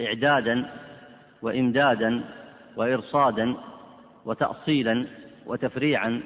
[0.00, 0.70] إعدادا
[1.42, 2.24] وإمدادا
[2.76, 3.54] وإرصادا
[4.24, 5.06] وتأصيلا
[5.46, 6.22] وتفريعا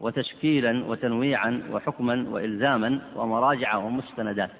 [0.00, 4.50] وتشكيلا وتنويعا وحكما وإلزاما ومراجع ومستندات.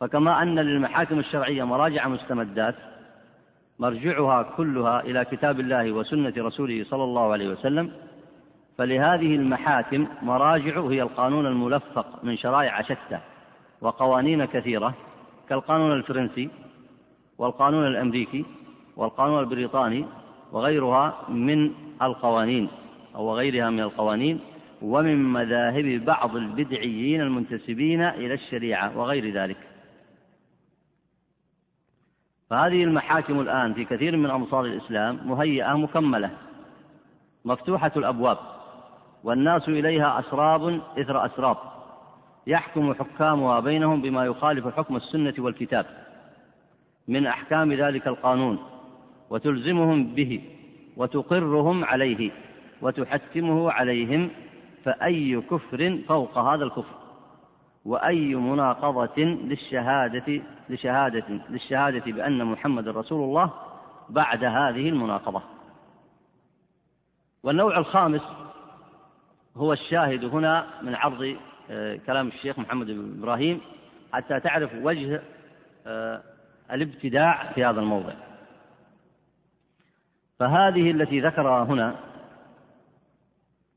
[0.00, 2.74] فكما أن للمحاكم الشرعية مراجع مستمدات
[3.78, 7.92] مرجعها كلها إلى كتاب الله وسنة رسوله صلى الله عليه وسلم.
[8.78, 13.18] فلهذه المحاكم مراجع هي القانون الملفق من شرائع شتى
[13.80, 14.94] وقوانين كثيرة
[15.48, 16.50] كالقانون الفرنسي
[17.38, 18.44] والقانون الأمريكي
[18.96, 20.06] والقانون البريطاني
[20.52, 21.70] وغيرها من
[22.02, 22.68] القوانين
[23.14, 24.40] أو غيرها من القوانين
[24.82, 29.56] ومن مذاهب بعض البدعيين المنتسبين إلى الشريعة وغير ذلك.
[32.50, 36.30] فهذه المحاكم الآن في كثير من أمصار الإسلام مهيئة مكملة
[37.44, 38.38] مفتوحة الأبواب
[39.24, 41.56] والناس إليها أسراب إثر أسراب
[42.46, 45.86] يحكم حكامها بينهم بما يخالف حكم السنة والكتاب
[47.08, 48.58] من أحكام ذلك القانون.
[49.32, 50.40] وتلزمهم به
[50.96, 52.30] وتقرهم عليه
[52.82, 54.30] وتحتمه عليهم
[54.84, 56.94] فأي كفر فوق هذا الكفر؟
[57.84, 63.50] وأي مناقضة للشهادة لشهادة للشهادة بأن محمد رسول الله
[64.08, 65.42] بعد هذه المناقضة.
[67.42, 68.22] والنوع الخامس
[69.56, 71.36] هو الشاهد هنا من عرض
[71.70, 73.60] آه، كلام الشيخ محمد بن إبراهيم
[74.12, 75.22] حتى تعرف وجه
[75.86, 76.22] آه،
[76.72, 78.31] الابتداع في هذا الموضع.
[80.42, 81.96] فهذه التي ذكرها هنا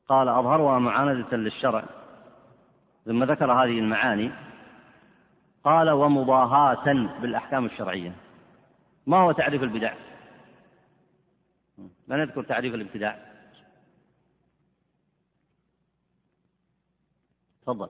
[0.08, 1.84] قال أظهرها معاندة للشرع
[3.04, 4.32] ثم ذكر هذه المعاني
[5.64, 6.84] قال ومضاهاة
[7.20, 8.12] بالأحكام الشرعية.
[9.06, 9.94] ما هو تعريف البدع؟
[12.08, 13.18] لا نذكر تعريف الابتداع.
[17.62, 17.88] تفضل.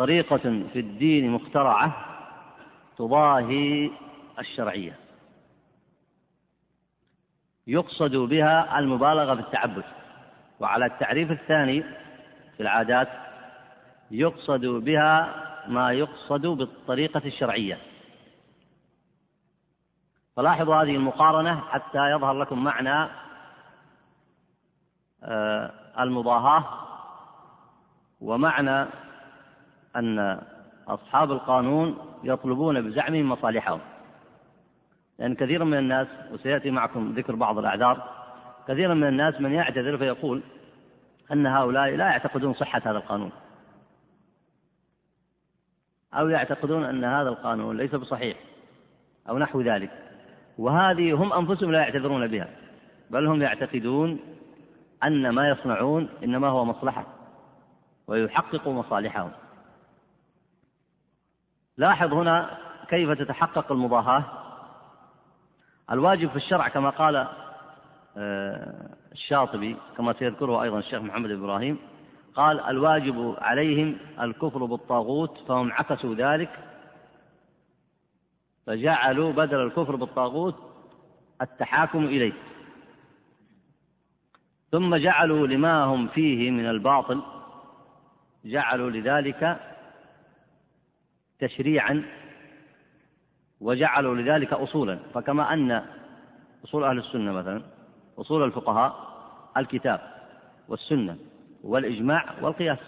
[0.00, 2.06] طريقة في الدين مخترعة
[2.98, 3.90] تضاهي
[4.38, 4.98] الشرعية.
[7.66, 9.84] يقصد بها المبالغة في التعبد.
[10.60, 11.82] وعلى التعريف الثاني
[12.56, 13.08] في العادات
[14.10, 15.34] يقصد بها
[15.68, 17.78] ما يقصد بالطريقة الشرعية.
[20.36, 23.10] فلاحظوا هذه المقارنة حتى يظهر لكم معنى
[25.22, 26.64] آه، المضاهاة
[28.20, 28.86] ومعنى
[29.96, 30.40] أن
[30.88, 33.80] أصحاب القانون يطلبون بزعمهم مصالحهم.
[35.18, 38.20] لأن كثيرا من الناس وسيأتي معكم ذكر بعض الأعذار
[38.68, 40.42] كثيرا من الناس من يعتذر فيقول
[41.32, 43.30] أن هؤلاء لا يعتقدون صحة هذا القانون.
[46.14, 48.36] أو يعتقدون أن هذا القانون ليس بصحيح
[49.28, 49.90] أو نحو ذلك.
[50.58, 52.48] وهذه هم أنفسهم لا يعتذرون بها
[53.10, 54.20] بل هم يعتقدون
[55.04, 57.06] أن ما يصنعون إنما هو مصلحة
[58.06, 59.30] ويحقق مصالحهم.
[61.76, 64.24] لاحظ هنا كيف تتحقق المضاهاة.
[65.90, 67.26] الواجب في الشرع كما قال
[68.16, 71.78] آه، الشاطبي كما سيذكره أيضا الشيخ محمد إبراهيم
[72.34, 76.50] قال الواجب عليهم الكفر بالطاغوت فهم عكسوا ذلك.
[78.66, 80.56] فجعلوا بدل الكفر بالطاغوت
[81.42, 82.32] التحاكم إليه.
[84.72, 87.22] ثم جعلوا لما هم فيه من الباطل
[88.44, 89.69] جعلوا لذلك
[91.40, 92.04] تشريعا
[93.60, 94.98] وجعلوا لذلك أصولا.
[95.14, 95.82] فكما أن
[96.64, 97.62] أصول أهل السنة مثلا
[98.18, 99.10] أصول الفقهاء
[99.56, 100.00] الكتاب
[100.68, 101.16] والسنة
[101.62, 102.78] والإجماع والقياس.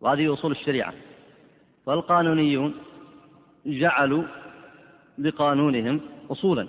[0.00, 0.92] وهذه أصول الشريعة.
[1.86, 2.74] والقانونيون
[3.66, 4.24] جعلوا
[5.18, 6.68] لقانونهم أصولا.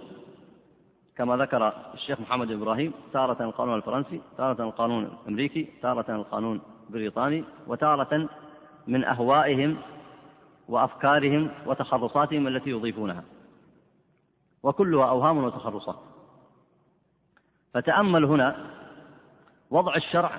[1.17, 8.29] كما ذكر الشيخ محمد إبراهيم تارة القانون الفرنسي تارة القانون الأمريكي تارة القانون البريطاني وتارة
[8.87, 9.77] من أهوائهم
[10.67, 13.23] وأفكارهم وتخرصاتهم التي يضيفونها.
[14.63, 15.99] وكلها أوهام وتخرصات.
[17.73, 18.55] فتأمل هنا
[19.69, 20.31] وضع الشرع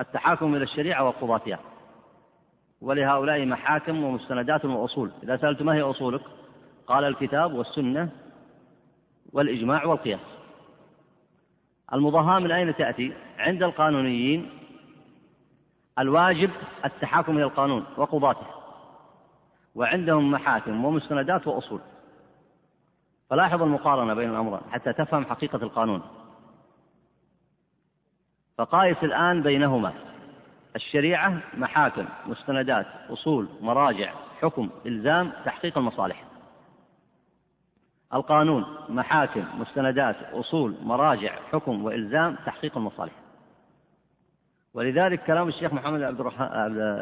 [0.00, 1.58] التحاكم إلى الشريعة وقضاتها.
[2.80, 5.10] ولهؤلاء محاكم ومستندات وأصول.
[5.22, 6.22] إذا سألت ما هي أصولك؟
[6.86, 8.08] قال الكتاب والسنة
[9.32, 10.20] والإجماع والقياس.
[11.92, 14.50] المضاهاة من أين تأتي عند القانونيين
[15.98, 16.50] الواجب
[16.84, 18.61] التحاكم إلى القانون وقضاته.
[19.74, 21.80] وعندهم محاكم ومستندات وأصول.
[23.30, 26.02] فلاحظ المقارنة بين الأمرين حتى تفهم حقيقة القانون.
[28.58, 29.92] فقايس الآن بينهما.
[30.76, 36.24] الشريعة محاكم مستندات أصول مراجع حكم إلزام تحقيق المصالح.
[38.14, 43.12] القانون محاكم مستندات أصول مراجع حكم وإلزام تحقيق المصالح.
[44.74, 46.20] ولذلك كلام الشيخ محمد عبد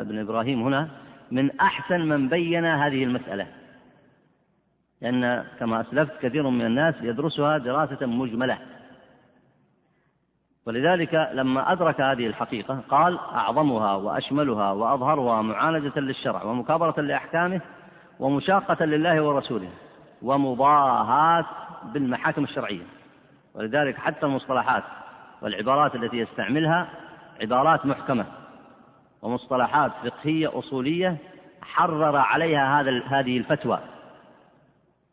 [0.09, 0.89] بن إبراهيم هنا
[1.31, 3.47] من أحسن من بين هذه المسألة.
[5.01, 8.59] لأن كما أسلفت كثير من الناس يدرسها دراسة مجملة.
[10.67, 17.61] ولذلك لما أدرك هذه الحقيقة قال أعظمها وأشملها وأظهرها معالجة للشرع ومكابرة لأحكامه
[18.21, 19.71] ومشاقة لله ورسوله
[20.23, 21.45] ومضاهاة
[21.85, 22.83] بالمحاكم الشرعية.
[23.55, 24.83] ولذلك حتى المصطلحات
[25.43, 26.89] والعبارات التي يستعملها
[27.41, 28.27] عبارات محكمة.
[29.23, 31.17] ومصطلحات فقهية أصولية
[31.63, 33.81] حرر عليها هذا هذه الفتوى.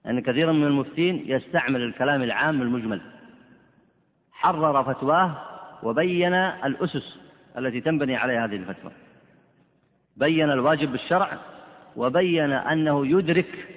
[0.05, 3.01] يعني كثيرا من المفتين يستعمل الكلام العام المجمل.
[4.31, 5.31] حرر فتواه
[5.83, 7.19] وبين الأسس
[7.57, 8.91] التي تنبني عليها هذه الفتوى.
[10.17, 11.37] بين الواجب بالشرع
[11.95, 13.67] وبين أنه يدرك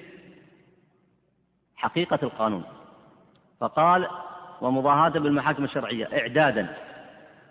[1.75, 2.63] حقيقة القانون.
[3.59, 4.07] فقال
[4.61, 6.67] ومضاهاة بالمحاكم الشرعية إعدادا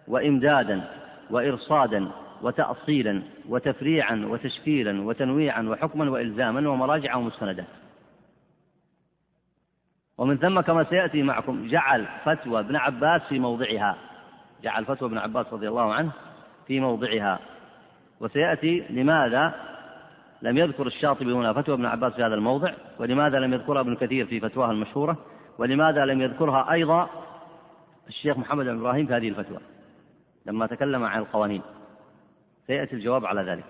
[0.08, 0.84] وإمدادا
[1.30, 2.10] وإرصادا
[2.42, 7.66] وتأصيلا وتفريعا وتشكيلا وتنويعا وحكما وإلزاما ومراجع ومستندات
[10.20, 13.96] ومن ثم كما سيأتي معكم جعل فتوى ابن عباس في موضعها.
[14.62, 16.10] جعل فتوى ابن عباس رضي الله عنه
[16.66, 17.38] في موضعها.
[18.20, 19.54] وسيأتي لماذا
[20.42, 24.26] لم يذكر الشاطبي هنا فتوى ابن عباس في هذا الموضع ولماذا لم يذكرها ابن كثير
[24.26, 25.16] في فتواه المشهورة
[25.58, 27.10] ولماذا لم يذكرها أيضا
[28.08, 29.60] الشيخ محمد بن إبراهيم في هذه الفتوى.
[30.46, 31.62] لما تكلم عن القوانين.
[32.70, 33.64] سيأتي الجواب على ذلك.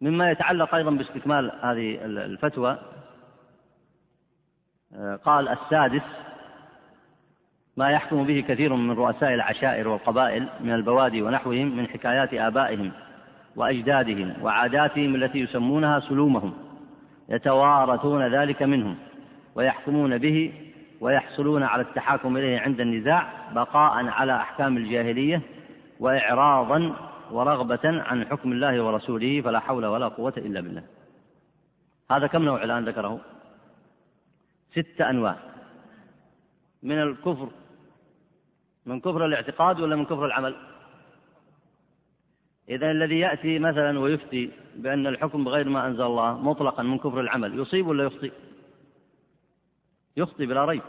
[0.00, 2.78] مما يتعلق أيضا باستكمال هذه الفتوى
[4.94, 6.02] آه، قال السادس
[7.76, 12.92] ما يحكم به كثير من رؤساء العشائر والقبائل من البوادي ونحوهم من حكايات آبائهم
[13.56, 16.54] وأجدادهم وعاداتهم التي يسمونها سلومهم
[17.28, 18.96] يتوارثون ذلك منهم
[19.54, 20.67] ويحكمون به
[21.00, 25.42] ويحصلون على التحاكم إليه عند النزاع بقاء على أحكام الجاهلية
[26.00, 26.96] وإعراضا
[27.30, 30.82] ورغبة عن حكم الله ورسوله فلا حول ولا قوة إلا بالله.
[32.10, 33.20] هذا كم نوع الآن ذكره؟
[34.72, 35.36] ست أنواع.
[36.82, 37.48] من الكفر
[38.86, 40.54] من كفر الاعتقاد ولا من كفر العمل؟
[42.68, 47.58] إذا الذي يأتي مثلا ويفتي بأن الحكم بغير ما أنزل الله مطلقا من كفر العمل
[47.58, 48.32] يصيب ولا يخطئ؟
[50.18, 50.82] يخطئ بلا ريب.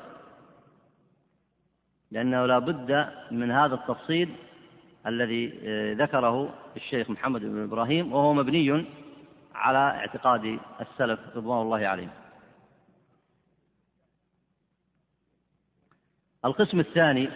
[2.12, 4.36] لأنه لا بد من هذا التفصيل
[5.08, 8.86] الذي آه، ذكره الشيخ محمد بن إبراهيم وهو مبني
[9.56, 12.10] على اعتقاد السلف رضوان الله عليهم.
[16.46, 17.30] القسم الثاني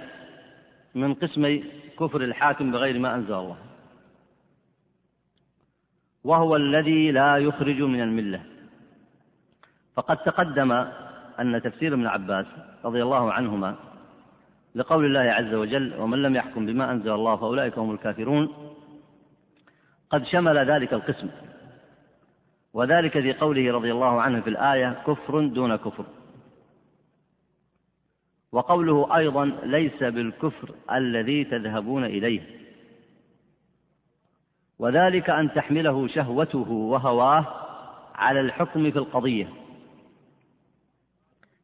[0.95, 1.63] من قسمي
[1.99, 3.57] كفر الحاكم بغير ما أنزل الله
[6.23, 8.43] وهو الذي لا يخرج من الملة.
[9.95, 10.71] فقد تقدم
[11.39, 12.45] أن تفسير ابن عباس
[12.85, 13.75] رضي الله عنهما
[14.75, 18.49] لقول الله عز وجل ومن لم يحكم بما أنزل الله فأولئك هم الكافرون
[20.09, 21.29] قد شمل ذلك القسم.
[22.73, 26.05] وذلك في قوله رضي الله عنه في الآية كفر دون كفر
[28.51, 32.41] وقوله أيضا ليس بالكفر الذي تذهبون إليه
[34.79, 37.45] وذلك أن تحمله شهوته وهواه
[38.15, 39.62] على الحكم في القضية.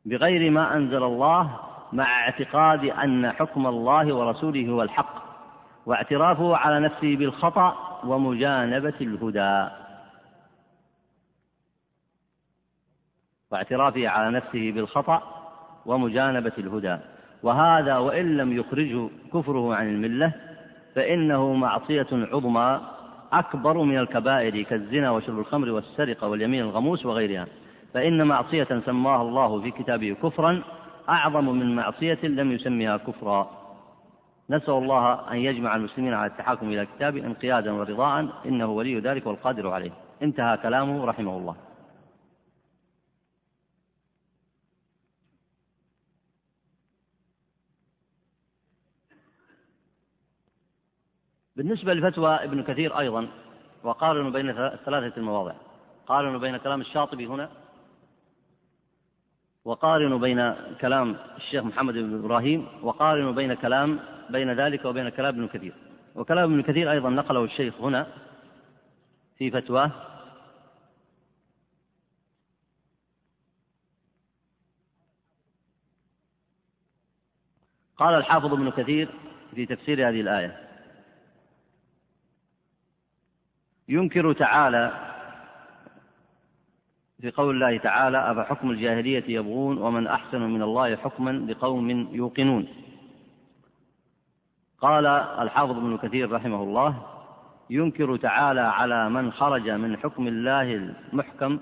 [0.09, 1.59] بغير ما أنزل الله
[1.93, 5.23] مع اعتقاد أن حكم الله ورسوله هو الحق
[5.85, 9.69] واعترافه على نفسه بالخطأ ومجانبة الهدى.
[13.51, 15.23] واعترافه على نفسه بالخطأ
[15.85, 16.97] ومجانبة الهدى.
[17.43, 20.33] وهذا وإن لم يخرجه كفره عن الملة
[20.95, 22.81] فإنه معصية عظمى
[23.33, 27.47] أكبر من الكبائر كالزنا وشرب الخمر والسرقة واليمين الغموس وغيرها.
[27.93, 30.63] فإن معصية سماها الله في كتابه كفرا
[31.09, 33.59] أعظم من معصية لم يسمها كفرا.
[34.49, 39.69] نسأل الله أن يجمع المسلمين على التحاكم إلى كتابه انقيادا ورضاء إنه ولي ذلك والقادر
[39.69, 39.91] عليه.
[40.21, 41.55] انتهى كلامه رحمه الله.
[51.55, 53.27] بالنسبة لفتوى ابن كثير أيضا
[53.83, 54.53] وقارنوا بين
[54.85, 55.53] ثلاثة المواضع.
[56.07, 57.49] قارنوا بين كلام الشاطبي هنا
[59.65, 63.99] وقارنوا بين كلام الشيخ محمد بن إبراهيم وقارنوا بين كلام
[64.29, 65.73] بين ذلك وبين كلام ابن كثير.
[66.15, 68.07] وكلام ابن كثير أيضا نقله الشيخ هنا
[69.37, 69.91] في فتواه.
[77.97, 79.09] قال الحافظ ابن كثير
[79.55, 80.69] في تفسير هذه الآية
[83.89, 85.09] ينكر تعالى
[87.21, 92.67] في قول الله تعالى أفحكم الجاهلية يبغون ومن أحسن من الله حكما لقوم يوقنون.
[94.81, 96.95] قال الحافظ ابن كثير رحمه الله
[97.69, 101.59] ينكر تعالى على من خرج من حكم الله المحكم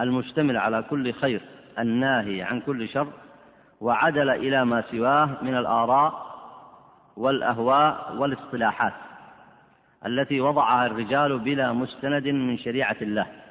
[0.00, 1.40] المشتمل على كل خير
[1.78, 3.08] الناهي عن كل شر
[3.80, 6.34] وعدل إلى ما سواه من الآراء
[7.16, 8.92] والأهواء والاصطلاحات
[10.06, 13.43] التي وضعها الرجال بلا مستند من شريعة الله.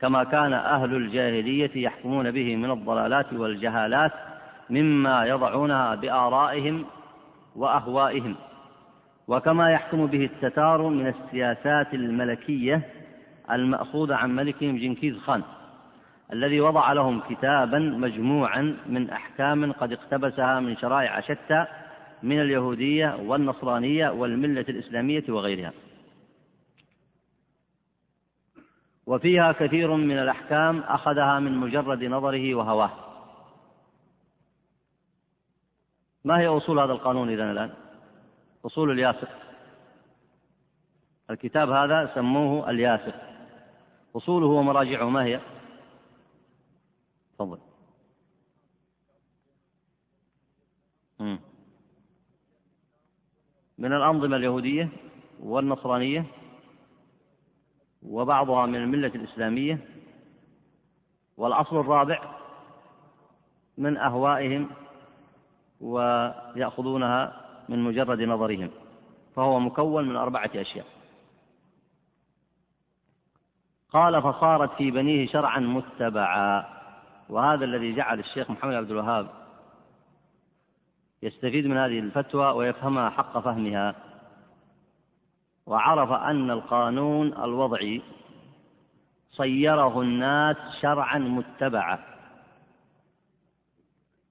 [0.00, 4.12] كما كان أهل الجاهلية يحكمون به من الضلالات والجهالات
[4.70, 6.84] مما يضعونها بآرائهم
[7.56, 8.36] وأهوائهم.
[9.28, 12.82] وكما يحكم به التتار من السياسات الملكية
[13.50, 15.42] المأخوذة عن ملكهم جنكيز خان
[16.32, 21.64] الذي وضع لهم كتابا مجموعا من أحكام قد اقتبسها من شرائع شتى
[22.22, 25.72] من اليهودية والنصرانية والملة الإسلامية وغيرها.
[29.10, 32.90] وفيها كثير من الأحكام أخذها من مجرد نظره وهواه.
[36.24, 37.72] ما هي أصول هذا القانون إذن الآن؟
[38.66, 39.28] أصول الياسر.
[41.30, 43.14] الكتاب هذا سموه الياسر.
[44.16, 45.40] أصوله ومراجعه ما هي؟
[47.34, 47.58] تفضل.
[53.78, 54.88] من الأنظمة اليهودية
[55.40, 56.39] والنصرانية؟
[58.02, 59.78] وبعضها من الملة الإسلامية
[61.36, 62.20] والأصل الرابع
[63.78, 64.70] من أهوائهم
[65.80, 68.70] ويأخذونها من مجرد نظرهم
[69.36, 70.86] فهو مكون من أربعة أشياء.
[73.92, 76.66] قال فصارت في بنيه شرعا متبعا
[77.28, 79.30] وهذا الذي جعل الشيخ محمد عبد الوهاب
[81.22, 83.94] يستفيد من هذه الفتوى ويفهمها حق فهمها.
[85.70, 88.02] وعرف أن القانون الوضعي
[89.30, 91.98] صيره الناس شرعا متبعا.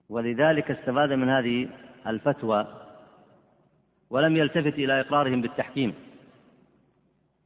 [0.10, 1.70] ولذلك استفاد من هذه
[2.08, 2.68] الفتوى
[4.10, 5.94] ولم يلتفت إلى إقرارهم بالتحكيم.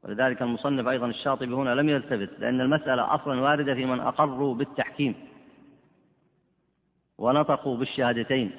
[0.03, 5.15] ولذلك المصنف أيضا الشاطبي هنا لم يلتفت لأن المسألة أصلا واردة في من أقروا بالتحكيم
[7.17, 8.51] ونطقوا بالشهادتين.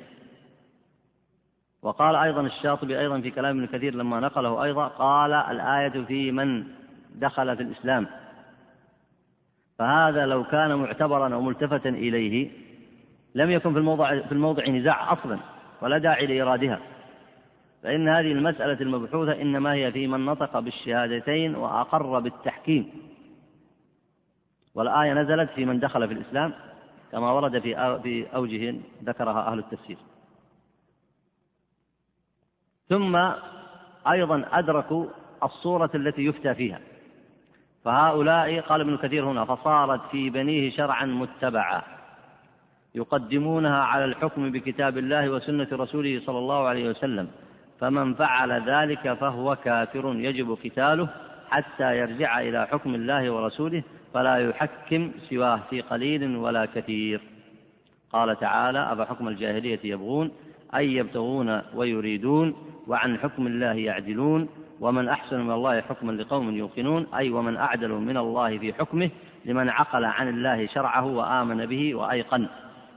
[1.84, 6.64] وقال أيضا الشاطبي أيضا في كلام ابن كثير لما نقله أيضا قال الآية في من
[7.14, 8.06] دخل في الإسلام.
[9.78, 12.50] فهذا لو كان معتبرا أو ملتفتا إليه
[13.34, 15.38] لم يكن في الموضع في الموضع نزاع أصلا
[15.82, 16.80] ولا داعي لإيرادها
[17.82, 22.90] فإن هذه المسألة المبحوثة إنما هي في من نطق بالشهادتين وأقر بالتحكيم.
[24.74, 26.52] والآية نزلت في من دخل في الإسلام
[27.12, 28.74] كما ورد في أوجه
[29.04, 29.96] ذكرها أهل التفسير.
[32.88, 33.16] ثم
[34.10, 35.06] أيضا أدركوا
[35.42, 36.80] الصورة التي يفتى فيها.
[37.84, 41.82] فهؤلاء قال ابن كثير هنا فصارت في بنيه شرعا متبعا
[42.94, 47.28] يقدمونها على الحكم بكتاب الله وسنة رسوله صلى الله عليه وسلم.
[47.80, 51.08] فمن فعل ذلك فهو كافر يجب قتاله
[51.50, 53.82] حتى يرجع إلى حكم الله ورسوله
[54.14, 57.20] فلا يحكم سواه في قليل ولا كثير.
[58.12, 60.30] قال تعالى أفحكم الجاهلية يبغون
[60.74, 64.48] أي يبتغون ويريدون وعن حكم الله يعدلون
[64.80, 69.10] ومن أحسن من الله حكما لقوم يوقنون أي ومن أعدل من الله في حكمه
[69.44, 72.48] لمن عقل عن الله شرعه وآمن به وأيقن.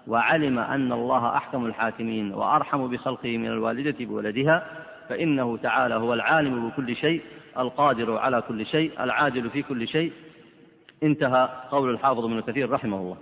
[0.08, 6.96] وعلم أن الله أحكم الحاكمين وأرحم بخلقه من الوالدة بولدها فإنه تعالى هو العالم بكل
[6.96, 7.22] شيء
[7.58, 10.12] القادر على كل شيء العادل في كل شيء.
[11.04, 13.18] انتهى قول الحافظ ابن كثير رحمه الله.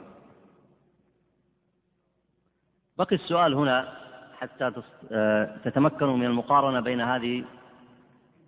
[2.98, 4.05] بقي السؤال هنا
[4.46, 4.72] حتى
[5.12, 7.44] آه، تتمكنوا من المقارنة بين هذه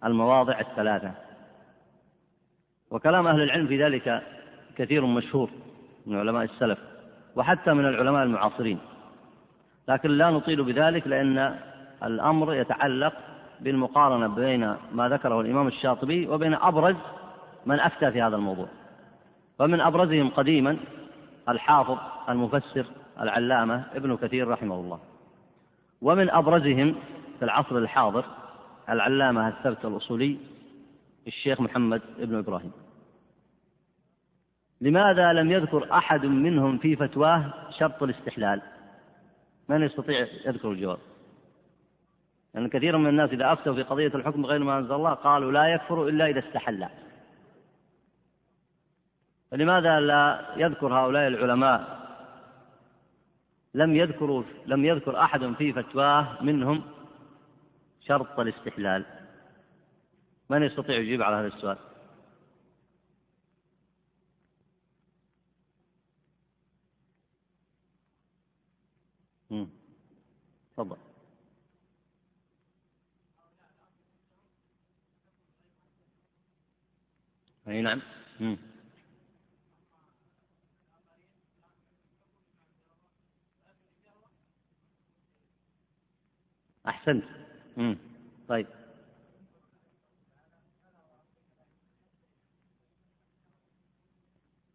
[0.06, 1.12] المواضع الثلاثة.
[2.92, 4.24] وكلام أهل العلم في ذلك
[4.78, 5.50] كثير مشهور
[6.06, 6.80] من علماء السلف
[7.36, 8.80] وحتى من العلماء المعاصرين.
[9.88, 11.60] لكن لا نطيل بذلك لأن
[12.04, 13.14] الأمر يتعلق
[13.60, 16.96] بالمقارنة بين ما ذكره الإمام الشاطبي وبين أبرز
[17.66, 18.68] من أفتى في هذا الموضوع.
[19.60, 20.78] ومن أبرزهم قديما
[21.50, 21.98] الحافظ
[22.30, 22.86] المفسر
[23.20, 25.00] العلامة ابن كثير رحمه الله.
[26.02, 26.96] ومن أبرزهم
[27.40, 28.26] في العصر الحاضر
[28.90, 30.38] العلامة الثبت الأصولي
[31.28, 32.72] الشيخ محمد بن إبراهيم.
[34.82, 38.62] لماذا لم يذكر أحد منهم في فتواه شرط الاستحلال؟
[39.70, 40.98] من يستطيع يذكر الجواب؟
[42.54, 45.52] لأن يعني كثير من الناس إذا أفتوا في قضية الحكم بغير ما أنزل الله قالوا
[45.52, 46.88] لا يكفر إلا إذا استحل.
[49.52, 52.07] فلماذا لا يذكر هؤلاء العلماء
[53.78, 56.84] لم يذكروا لم يذكر أحد في فتواه منهم
[58.08, 59.06] شرط الاستحلال.
[60.50, 61.78] من يستطيع يجيب على هذا السؤال؟
[70.78, 70.98] تفضل.
[77.68, 78.02] أي نعم.
[78.40, 78.58] مم.
[86.88, 87.24] أحسنت.
[87.78, 87.98] مم.
[88.48, 88.68] طيب.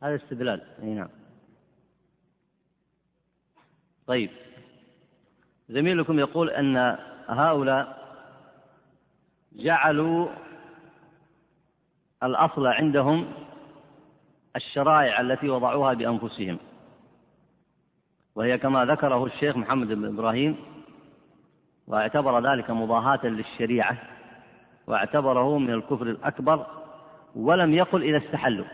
[0.03, 0.63] هذا استدلال.
[0.83, 1.09] أي نعم.
[4.07, 4.31] طيب.
[5.69, 6.99] زميلكم يقول أن
[7.29, 8.03] هؤلاء
[9.53, 10.29] جعلوا
[12.23, 13.33] الأصل عندهم
[14.57, 16.59] الشرائع التي وضعوها بأنفسهم.
[18.35, 20.72] وهي كما ذكره الشيخ محمد بن إبراهيم
[21.87, 23.97] واعتبر ذلك مضاهاة للشريعة
[24.87, 26.67] واعتبره من الكفر الأكبر
[27.35, 28.67] ولم يقل إذا استحلوا.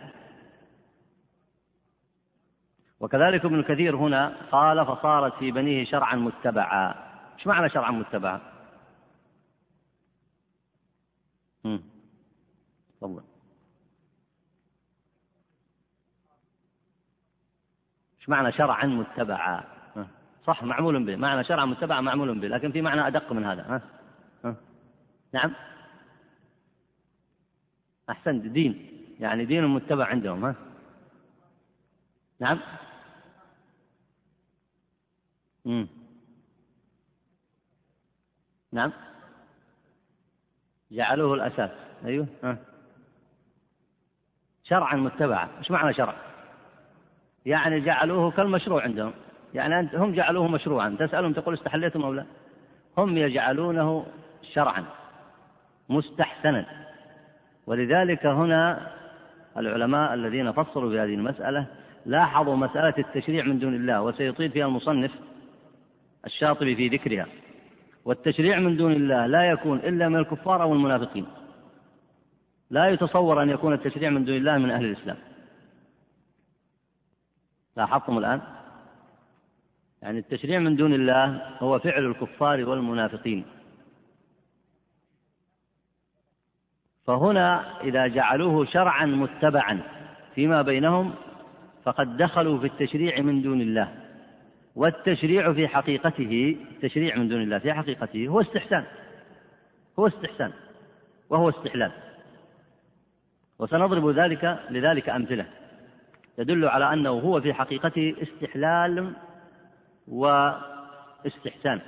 [3.00, 6.94] وكذلك ابن كثير هنا قال فصارت في بنيه شرعا متبعا.
[7.38, 8.40] إيش معنى شرعا متبعا؟
[13.00, 13.22] تفضل.
[18.20, 19.77] إيش معنى شرعا متبعا؟
[20.48, 21.16] صح معمول به.
[21.16, 23.62] معنى شرعا متبعا معمول به لكن في معنى أدق من هذا.
[23.62, 23.82] ها؟
[24.44, 24.56] ها؟
[25.32, 25.54] نعم؟
[28.10, 29.04] أحسنت دين.
[29.20, 30.54] يعني دين متبع عندهم ها؟
[32.40, 32.60] نعم؟
[35.64, 35.88] مم.
[38.72, 38.92] نعم؟
[40.90, 41.70] جعلوه الأساس.
[42.04, 42.58] أيوه ها.
[44.64, 45.48] شرعا متبعا.
[45.58, 46.14] إيش معنى شرع؟
[47.46, 49.12] يعني جعلوه كالمشروع عندهم.
[49.58, 50.96] يعني أنت هم جعلوه مشروعا.
[50.98, 52.24] تسألهم تقول استحليتم أو لا؟
[52.98, 54.06] هم يجعلونه
[54.54, 54.84] شرعا
[55.88, 56.66] مستحسنا.
[57.66, 58.90] ولذلك هنا
[59.56, 61.66] العلماء الذين فصلوا في هذه المسألة
[62.06, 65.10] لاحظوا مسألة التشريع من دون الله وسيطيل فيها المصنف
[66.26, 67.26] الشاطبي في ذكرها.
[68.04, 71.26] والتشريع من دون الله لا يكون إلا من الكفار أو المنافقين.
[72.70, 75.16] لا يتصور أن يكون التشريع من دون الله من أهل الإسلام.
[77.76, 78.40] لاحظتم الآن؟
[80.02, 83.44] يعني التشريع من دون الله هو فعل الكفار والمنافقين.
[87.06, 89.80] فهنا إذا جعلوه شرعا متبعا
[90.34, 91.14] فيما بينهم
[91.84, 93.94] فقد دخلوا في التشريع من دون الله.
[94.76, 98.84] والتشريع في حقيقته التشريع من دون الله في حقيقته هو استحسان.
[99.98, 100.52] هو استحسان.
[101.30, 101.92] وهو استحلال.
[103.58, 105.46] وسنضرب ذلك لذلك أمثلة.
[106.36, 109.12] تدل على أنه هو في حقيقته استحلال
[110.10, 111.80] واستحسان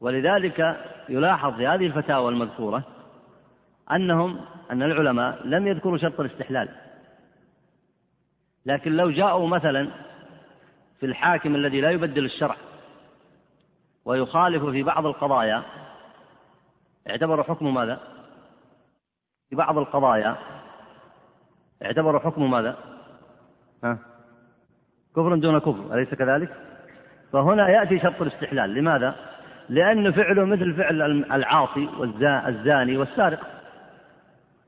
[0.00, 0.76] ولذلك
[1.08, 2.82] يلاحظ في هذه الفتاوى المذكورة
[3.92, 6.68] أنهم أن العلماء لم يذكروا شرط الاستحلال
[8.66, 9.90] لكن لو جاءوا مثلا
[11.00, 12.56] في الحاكم الذي لا يبدل الشرع
[14.04, 15.62] ويخالف في بعض القضايا
[17.10, 18.00] اعتبروا حكم ماذا؟
[19.50, 20.36] في بعض القضايا
[21.82, 22.76] اعتبروا حكم ماذا؟
[23.84, 23.98] ها؟
[25.16, 26.69] كفر دون كفر أليس كذلك؟
[27.32, 28.74] فهنا يأتي شرط الاستحلال.
[28.74, 29.14] لماذا؟
[29.68, 31.02] لأن فعله مثل فعل
[31.32, 33.46] العاصي والزاني والسارق.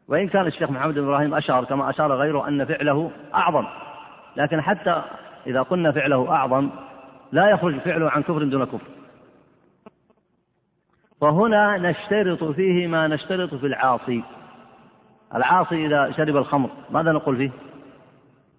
[0.09, 3.67] وإن كان الشيخ محمد بن إبراهيم أشار كما أشار غيره أن فعله أعظم.
[4.37, 5.03] لكن حتى
[5.47, 6.71] إذا قلنا فعله أعظم
[7.33, 8.87] لا يخرج فعله عن كفر دون كفر.
[11.21, 14.23] فهنا نشترط فيه ما نشترط في العاصي.
[15.35, 17.51] العاصي إذا شرب الخمر ماذا نقول فيه؟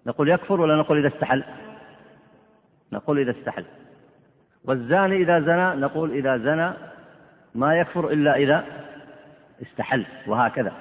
[0.06, 1.44] نقول يكفر ولا نقول إذا استحل؟
[2.92, 3.64] نقول إذا استحل.
[4.64, 6.72] والزاني إذا زنى نقول إذا زنى
[7.54, 8.64] ما يكفر إلا إذا
[9.62, 10.72] استحل وهكذا.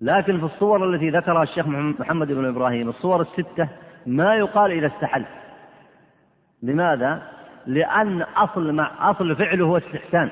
[0.00, 3.68] لكن في الصور التي ذكرها الشيخ محمد بن إبراهيم الصور الستة
[4.06, 5.24] ما يقال إذا استحل.
[6.62, 7.22] لماذا؟
[7.66, 10.30] لأن أصل مع أصل فعله هو استحسان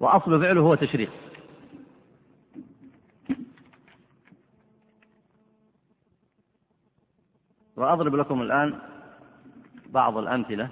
[0.00, 1.08] وأصل فعله هو تشريع.
[7.76, 8.78] وأضرب لكم الآن
[9.90, 10.68] بعض الأمثلة.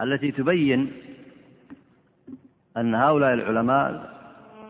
[0.00, 0.92] التي تبين
[2.76, 4.12] أن هؤلاء العلماء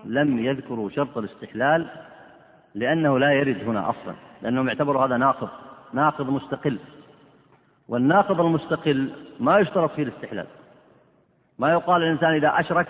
[0.04, 1.90] لم يذكروا شرط الاستحلال
[2.74, 5.48] لأنه لا يرد هنا أصلا لأنهم يعتبروا هذا ناقض
[5.92, 6.78] ناقض مستقل.
[7.88, 10.46] والناقض المستقل ما يشترط فيه الاستحلال.
[11.58, 12.88] ما يقال الإنسان إذا أشرك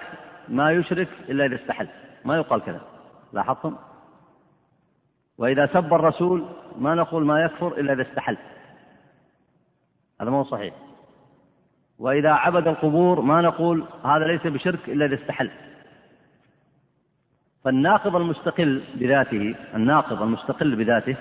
[0.48, 1.88] ما يشرك إلا إذا استحل.
[2.24, 2.80] ما يقال كذا.
[3.32, 3.76] لاحظتم؟
[5.38, 6.44] وإذا سب الرسول
[6.78, 8.36] ما نقول ما يكفر إلا إذا استحل.
[10.20, 10.74] هذا مو صحيح.
[11.98, 15.50] وإذا عبد القبور ما نقول هذا ليس بشرك إلا إذا استحل.
[17.64, 21.16] فالناقض المستقل بذاته الناقض المستقل بذاته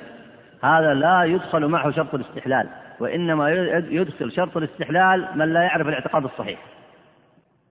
[0.64, 2.70] هذا لا يدخل معه شرط الاستحلال.
[3.00, 3.50] وإنما
[3.90, 6.60] يدخل شرط الاستحلال من لا يعرف الاعتقاد الصحيح.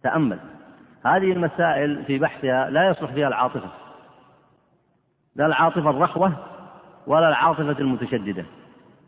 [0.02, 0.38] تأمل.
[1.04, 3.68] هذه المسائل في بحثها لا يصلح فيها العاطفة.
[5.36, 6.32] لا العاطفة الرخوة
[7.06, 8.44] ولا العاطفة المتشددة.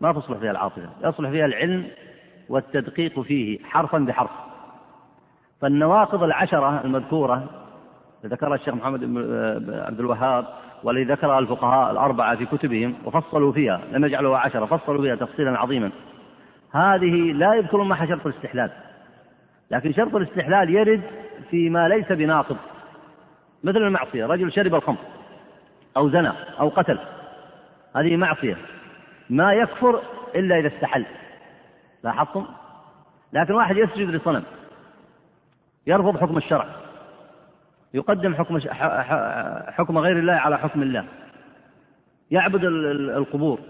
[0.00, 0.88] ما تصلح فيها العاطفة.
[1.04, 1.86] يصلح فيها العلم
[2.48, 4.30] والتدقيق فيه حرفا بحرف.
[5.60, 7.46] فالنواقض العشرة المذكورة
[8.26, 10.46] ذكرها الشيخ محمد بن عبد الوهاب
[10.82, 15.90] والذي ذكرها الفقهاء الأربعة في كتبهم وفصلوا فيها لم يجعلوها عشرة فصلوا فيها تفصيلا عظيما.
[16.70, 18.70] هذه لا يذكرون معها شرط الاستحلال.
[19.70, 21.02] لكن شرط الاستحلال يرد
[21.50, 22.56] فيما ليس بناقض
[23.64, 24.98] مثل المعصية رجل شرب الخمر
[25.96, 26.98] أو زنى أو قتل.
[27.96, 28.56] هذه معصية.
[29.30, 30.02] ما يكفر
[30.34, 31.06] إلا إذا استحل.
[32.04, 32.46] لاحظتم؟
[33.32, 34.44] لكن واحد يسجد لصنم.
[35.86, 36.66] يرفض حكم الشرع.
[37.94, 38.58] يقدم حكم
[39.72, 41.04] حكم غير الله على حكم الله.
[42.30, 43.60] يعبد القبور.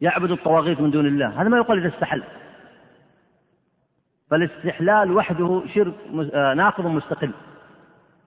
[0.00, 1.42] يعبد الطواغيت من دون الله.
[1.42, 2.22] هذا ما يقال إذا استحل.
[4.30, 5.94] فالاستحلال وحده شرك
[6.34, 7.30] آه، ناقض مستقل.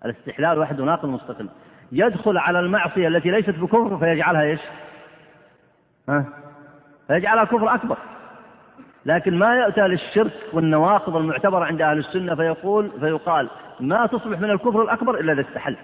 [0.06, 1.50] الاستحلال وحده ناقض مستقل.
[1.92, 4.60] يدخل على المعصية التي ليست بكفر فيجعلها إيش؟
[6.10, 6.26] ها؟
[7.08, 7.98] فيجعلها كفر أكبر.
[9.06, 13.50] لكن ما يأتى للشرك والنواقض المعتبرة عند أهل السنة فيقول فيقال
[13.80, 15.78] ما تصبح من الكفر الأكبر إلا إذا استحل.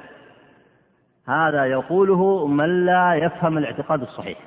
[1.27, 4.37] هذا يقوله من لا يفهم الاعتقاد الصحيح.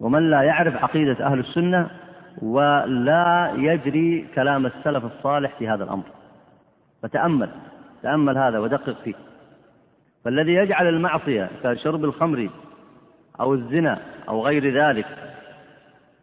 [0.00, 1.90] ومن لا يعرف عقيدة أهل السنة
[2.42, 6.04] ولا يجري كلام السلف الصالح في هذا الأمر.
[7.02, 7.48] فتأمل
[8.02, 9.14] تأمل هذا ودقق فيه.
[10.24, 12.48] فالذي يجعل المعصية كشرب الخمر
[13.40, 15.06] أو الزنا أو غير ذلك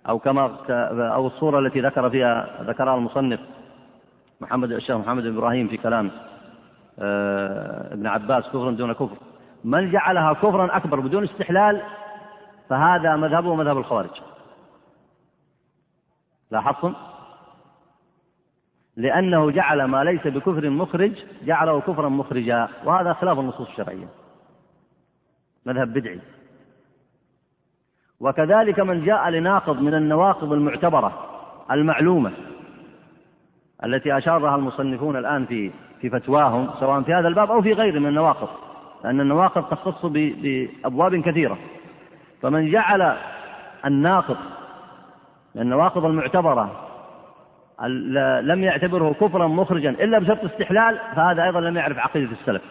[0.10, 0.58] أو كما
[1.00, 3.40] أو الصورة التي ذكر فيها ذكرها المصنف
[4.42, 6.12] محمد الشيخ محمد بن إبراهيم في كلام
[7.00, 9.18] آه، ابن عباس كفر دون كفر.
[9.64, 11.82] من جعلها كفرا أكبر بدون استحلال
[12.70, 14.10] فهذا مذهبه مذهب الخوارج.
[16.54, 16.94] لاحظتم؟
[18.98, 21.12] لأنه جعل ما ليس بكفر مخرج
[21.44, 24.08] جعله كفرا مخرجا وهذا خلاف النصوص الشرعية.
[25.66, 26.20] مذهب بدعي.
[28.20, 31.30] وكذلك من جاء لناقض من النواقض المعتبرة
[31.72, 32.32] المعلومة
[33.84, 38.00] التي أشار لها المصنفون الآن في في فتواهم سواء في هذا الباب أو في غيره
[38.00, 38.50] من النواقض.
[39.04, 41.58] لأن النواقض تختص بأبواب كثيرة.
[42.42, 43.18] فمن جعل
[43.86, 44.38] الناقض
[45.56, 46.90] من النواقض المعتبرة
[48.42, 52.62] لم يعتبره كفرا مخرجا إلا بشرط استحلال فهذا أيضا لم يعرف عقيدة السلف.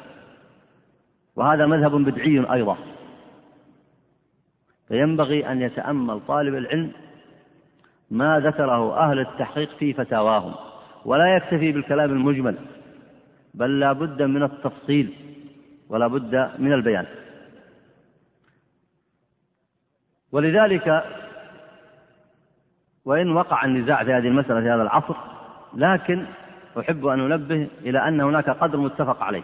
[1.37, 2.77] وهذا مذهب بدعي أيضا.
[4.89, 6.93] فينبغي أن يتأمل طالب العلم
[8.11, 10.55] ما ذكره أهل التحقيق في فتاواهم
[11.05, 12.57] ولا يكتفي بالكلام المجمل
[13.55, 15.15] بل لا بد من التفصيل
[15.89, 17.07] ولا بد من البيان.
[20.33, 21.05] ولذلك
[23.05, 25.17] وإن وقع النزاع في هذه المسألة في هذا العصر
[25.75, 26.27] لكن
[26.81, 29.43] أحب أن أنبه إلى أن هناك قدر متفق عليه.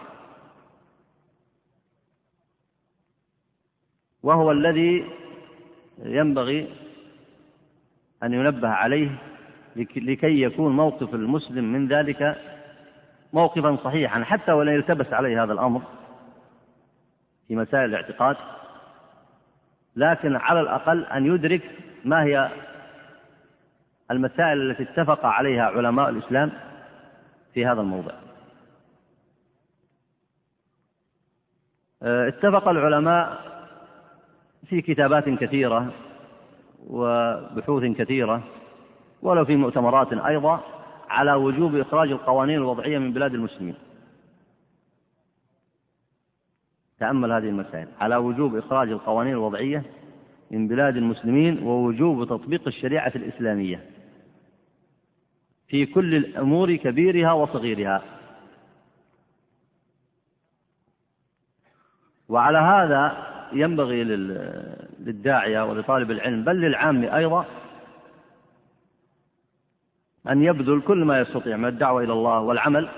[4.22, 5.06] وهو الذي
[5.98, 6.68] ينبغي
[8.22, 9.10] أن ينبه عليه
[9.76, 12.38] لكي يكون موقف المسلم من ذلك
[13.32, 15.82] موقفا صحيحا حتى ولو يلتبس عليه هذا الأمر
[17.48, 18.36] في مسائل الاعتقاد
[19.96, 21.62] لكن على الأقل أن يدرك
[22.04, 22.50] ما هي
[24.10, 26.52] المسائل التي اتفق عليها علماء الإسلام
[27.54, 28.12] في هذا الموضع.
[32.02, 33.38] اتفق العلماء
[34.66, 35.92] في كتابات كثيرة
[36.86, 38.42] وبحوث كثيرة
[39.22, 40.60] ولو في مؤتمرات أيضا
[41.08, 43.74] على وجوب إخراج القوانين الوضعية من بلاد المسلمين.
[46.98, 47.88] تأمل هذه المسائل.
[48.00, 49.82] على وجوب إخراج القوانين الوضعية
[50.50, 53.97] من بلاد المسلمين ووجوب تطبيق الشريعة الإسلامية.
[55.68, 58.02] في كل الأمور كبيرها وصغيرها.
[62.28, 67.46] وعلى هذا ينبغي للداعية ولطالب العلم بل للعام أيضا
[70.28, 72.88] أن يبذل كل ما يستطيع من الدعوة إلى الله والعمل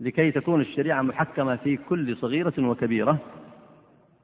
[0.00, 3.18] لكي تكون الشريعة محكمة في كل صغيرة وكبيرة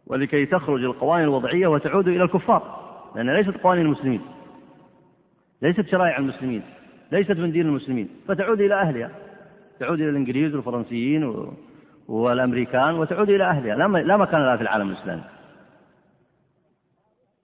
[0.07, 2.85] ولكي تخرج القوانين الوضعية وتعود إلى الكفار
[3.17, 4.21] لأن ليست قوانين المسلمين.
[5.65, 6.63] ليست شرائع المسلمين
[7.13, 9.11] ليست من دين المسلمين فتعود إلى أهلها.
[9.81, 11.47] تعود إلى الإنجليز والفرنسيين
[12.09, 13.77] والأمريكان وتعود إلى أهلها.
[14.03, 15.23] لا مكان لها في العالم الإسلامي.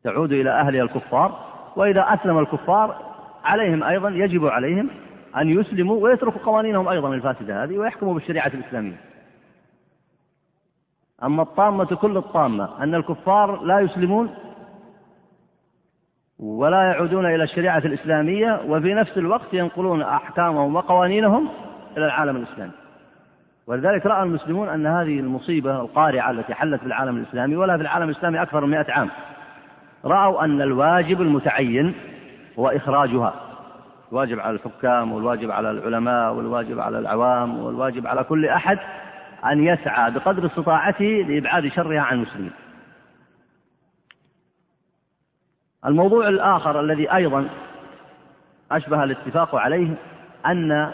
[0.05, 1.47] تعود إلى أهلها الكفار
[1.77, 3.15] وإذا أسلم الكفار
[3.45, 4.91] عليهم أيضا يجب عليهم
[5.37, 9.01] أن يسلموا ويتركوا قوانينهم أيضا الفاسدة هذه ويحكموا بالشريعة الإسلامية.
[11.23, 14.35] أما الطامة كل الطامة أن الكفار لا يسلمون
[16.43, 21.49] ولا يعودون إلى الشريعة الإسلامية وفي نفس الوقت ينقلون أحكامهم وقوانينهم
[21.97, 22.73] إلى العالم الإسلامي.
[23.67, 28.09] ولذلك رأى المسلمون أن هذه المصيبة القارعة التي حلت في العالم الإسلامي ولا في العالم
[28.09, 29.11] الإسلامي أكثر من مئة عام.
[30.05, 31.95] رأوا أن الواجب المتعين
[32.59, 33.35] هو إخراجها.
[34.13, 38.79] الواجب على الحكام والواجب على العلماء والواجب على العوام والواجب على كل أحد
[39.53, 42.53] أن يسعى بقدر استطاعته لإبعاد شرها عن المسلمين.
[45.87, 47.49] الموضوع الآخر الذي أيضا
[48.73, 49.95] أشبه الاتفاق عليه
[50.47, 50.93] أن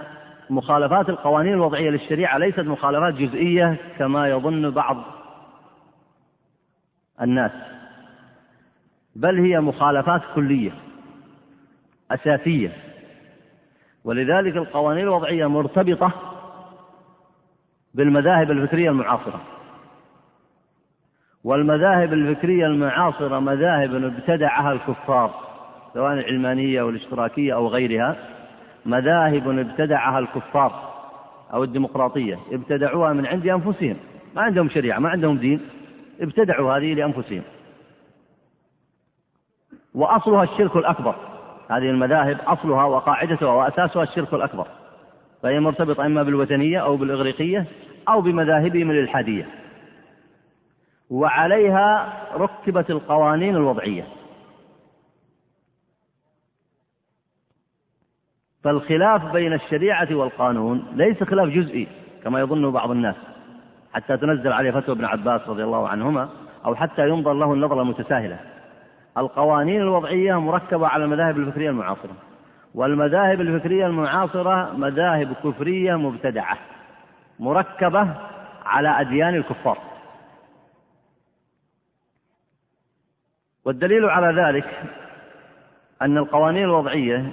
[0.51, 4.97] مخالفات القوانين الوضعية للشريعة ليست مخالفات جزئية كما يظن بعض
[7.23, 7.53] الناس
[9.17, 10.73] بل هي مخالفات كلية
[12.11, 12.73] أساسية
[14.05, 16.13] ولذلك القوانين الوضعية مرتبطة
[17.95, 19.41] بالمذاهب الفكرية المعاصرة.
[21.47, 25.35] والمذاهب الفكرية المعاصرة مذاهب ابتدعها الكفار
[25.95, 28.17] سواء العلمانية أو الاشتراكية أو غيرها
[28.87, 30.95] مذاهب ابتدعها الكفار
[31.53, 33.97] أو الديمقراطية ابتدعوها من عند أنفسهم
[34.37, 35.61] ما عندهم شريعة ما عندهم دين
[36.21, 37.43] ابتدعوا هذه لأنفسهم.
[39.95, 41.15] وأصلها الشرك الأكبر
[41.71, 44.67] هذه المذاهب أصلها وقاعدتها وأساسها الشرك الأكبر
[45.43, 47.65] فهي مرتبطة إما بالوثنية أو بالإغريقية
[48.09, 49.66] أو بمذاهبهم الإلحادية.
[51.11, 54.05] وعليها ركبت القوانين الوضعية.
[58.65, 61.89] فالخلاف بين الشريعة والقانون ليس خلاف جزئي
[62.25, 63.17] كما يظن بعض الناس
[63.93, 66.29] حتى تنزل عليه فتوى ابن عباس رضي الله عنهما
[66.65, 68.39] أو حتى ينظر له النظرة المتساهلة.
[69.19, 72.15] القوانين الوضعية مركبة على المذاهب الفكرية المعاصرة
[72.75, 76.59] والمذاهب الفكرية المعاصرة مذاهب كفرية مبتدعة
[77.39, 78.15] مركبة
[78.65, 79.79] على أديان الكفار.
[83.67, 84.83] والدليل على ذلك
[86.03, 87.31] أن القوانين الوضعية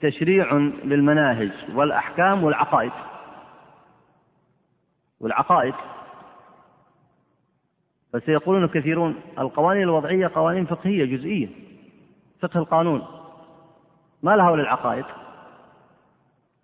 [0.00, 0.52] تشريع
[0.84, 2.92] للمناهج والأحكام والعقائد.
[5.20, 5.74] والعقائد.
[8.12, 11.48] فسيقولون كثيرون القوانين الوضعية قوانين فقهية جزئية
[12.40, 13.06] فقه القانون.
[14.22, 15.04] ما لها وللعقائد.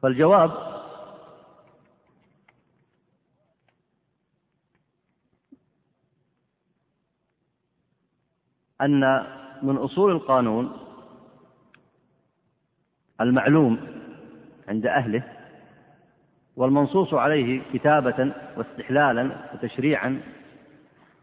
[0.02, 0.75] فالجواب
[8.82, 9.26] أن
[9.62, 10.72] من أصول القانون
[13.20, 13.78] المعلوم
[14.68, 15.22] عند أهله
[16.56, 20.20] والمنصوص عليه كتابة واستحلالا وتشريعا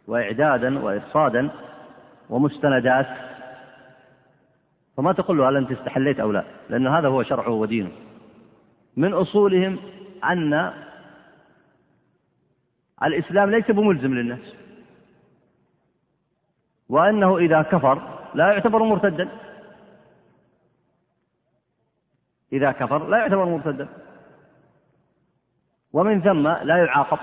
[0.08, 1.50] وإعدادا وإرصادا
[2.30, 3.08] ومستندات
[4.98, 7.92] فما تقول له هل أنت استحليت أو لا؟ لأن هذا هو شرعه ودينه.
[8.98, 9.78] من أصولهم
[10.24, 10.74] أن
[13.04, 14.54] الإسلام ليس بملزم للناس
[16.90, 18.02] وأنه إذا كفر
[18.34, 19.30] لا يعتبر مرتدا.
[22.54, 23.88] إذا كفر لا يعتبر مرتدا.
[25.94, 27.18] ومن ثم لا يعاقب.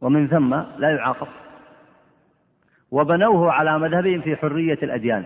[0.00, 1.26] ومن ثم لا يعاقب.
[2.90, 5.24] وبنوه على مذهبهم في حرية الأديان.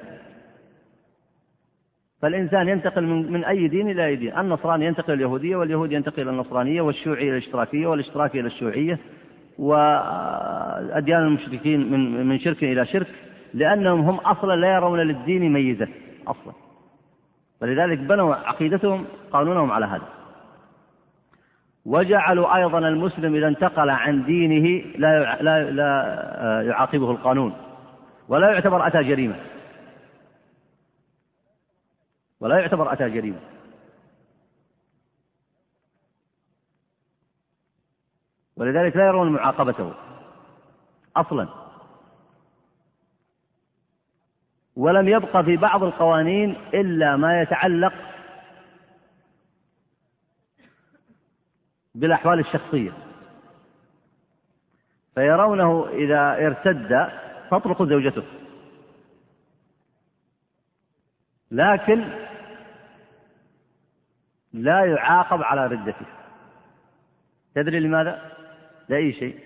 [2.23, 4.39] فالإنسان ينتقل من, من أي دين إلى أي دين.
[4.39, 8.99] النصراني ينتقل إلى اليهودية واليهودي ينتقل إلى النصرانية والشيوعي إلى الإشتراكية والاشتراكي إلى الشيوعية.
[9.63, 13.07] وأديان المشركين من من شرك إلى شرك
[13.55, 15.89] لأنهم هم أصلا لا يرون للدين ميزة
[16.27, 16.53] أصلا.
[17.61, 20.09] فلذلك بنوا عقيدتهم قانونهم على هذا.
[21.87, 27.53] وجعلوا أيضا المسلم إذا انتقل عن دينه لا لا لا يعاقبه القانون
[28.29, 29.35] ولا يعتبر أتى جريمة.
[32.41, 33.52] ولا يعتبر أتى جريمة.
[38.63, 39.95] ولذلك لا يرون معاقبته
[41.17, 41.49] أصلا.
[44.77, 47.93] ولم يبق في بعض القوانين إلا ما يتعلق
[51.95, 52.93] بالأحوال الشخصية.
[55.15, 57.11] فيرونه إذا ارتد
[57.51, 58.23] تطلق زوجته.
[61.51, 62.05] لكن
[64.53, 66.07] لا يعاقب على ردته.
[67.55, 68.33] تدري لماذا؟
[68.89, 69.39] لأي شيء.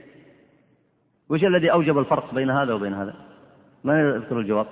[1.29, 3.15] وش الذي أوجب الفرق بين هذا وبين هذا؟
[3.85, 4.67] ما يذكر الجواب؟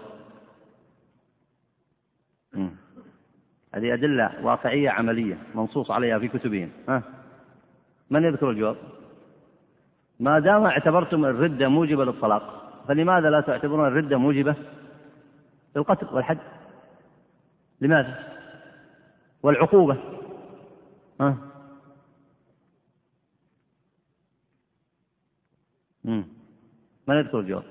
[3.75, 6.71] هذه أدلة واقعية عملية منصوص عليها في كتبهم.
[6.89, 7.03] ها؟
[8.11, 8.77] من يذكر الجواب؟
[10.21, 14.55] ما دام اعتبرتم الردة موجبة للطلاق فلماذا لا تعتبرون الردة موجبة؟
[15.77, 16.39] للقتل والحد.
[17.81, 18.19] لماذا؟
[19.43, 19.97] والعقوبة.
[21.21, 21.37] ها؟
[26.05, 26.25] من
[27.09, 27.65] يذكر الجواب.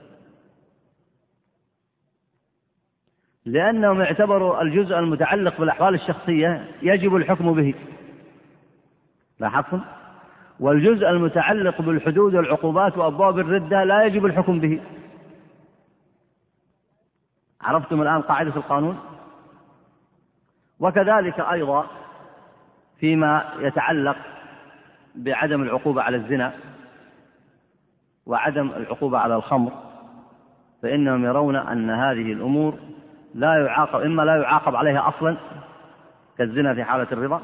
[3.45, 7.73] لأنهم اعتبروا الجزء المتعلق بالأحوال الشخصية يجب الحكم به.
[9.39, 9.81] لاحظتم؟
[10.59, 14.81] والجزء المتعلق بالحدود والعقوبات وأبواب الردة لا يجب الحكم به.
[17.61, 18.99] عرفتم الآن قاعدة القانون؟
[20.79, 21.87] وكذلك أيضا
[22.99, 24.17] فيما يتعلق
[25.15, 26.53] بعدم العقوبة على الزنا.
[28.25, 29.71] وعدم العقوبة على الخمر
[30.83, 32.75] فإنهم يرون أن هذه الأمور
[33.35, 35.37] لا يعاقب إما لا يعاقب عليها أصلا
[36.37, 37.41] كالزنا في حالة الرضا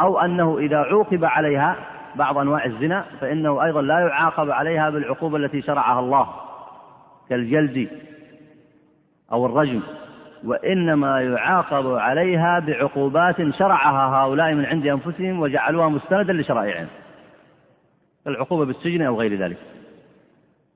[0.00, 1.76] أو أنه إذا عوقب عليها
[2.14, 6.28] بعض أنواع الزنا فإنه أيضا لا يعاقب عليها بالعقوبة التي شرعها الله
[7.28, 7.88] كالجلد
[9.32, 9.80] أو الرجم
[10.44, 16.88] وإنما يعاقب عليها بعقوبات شرعها هؤلاء من عند أنفسهم وجعلوها مستندا لشرائعهم
[18.26, 19.56] العقوبة بالسجن أو غير ذلك.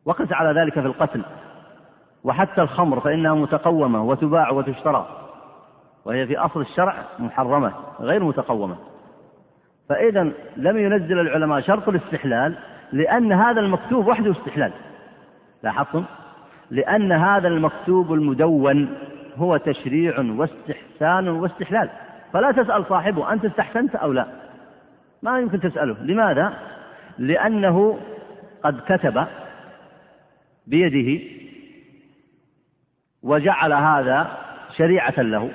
[0.04, 1.22] وقس على ذلك في القتل.
[2.24, 5.06] وحتى الخمر فإنها متقومة وتباع وتشترى.
[6.04, 8.76] وهي في أصل الشرع محرمة غير متقومة.
[9.88, 12.54] فإذا لم ينزل العلماء شرط الاستحلال
[12.92, 14.72] لأن هذا المكتوب وحده استحلال.
[15.62, 16.04] لاحظتم؟
[16.70, 18.94] لأن هذا المكتوب المدون
[19.36, 21.90] هو تشريع واستحسان واستحلال.
[22.32, 24.26] فلا تسأل صاحبه أنت استحسنت أو لا.
[25.22, 25.96] ما يمكن تسأله.
[26.02, 26.52] لماذا؟
[27.18, 27.98] لأنه
[28.62, 29.24] قد كتب
[30.66, 31.24] بيده
[33.22, 34.38] وجعل هذا
[34.76, 35.50] شريعة له.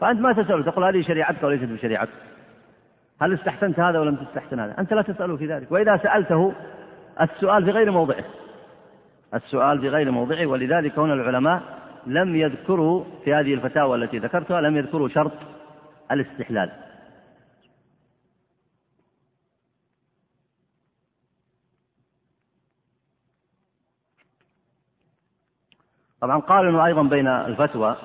[0.00, 2.10] فأنت ما تسأله تقول هذه شريعتك وليست بشريعتك.
[3.22, 5.72] هل استحسنت هذا ولم تستحسن هذا؟ أنت لا تسأله في ذلك.
[5.72, 6.52] وإذا سألته
[7.20, 8.24] السؤال في غير موضعه
[9.34, 11.62] السؤال في غير موضعه ولذلك هنا العلماء
[12.06, 15.32] لم يذكروا في هذه الفتاوى التي ذكرتها لم يذكروا شرط
[16.12, 16.70] الاستحلال.
[26.20, 27.96] طبعا قارنوا أيضا بين الفتوى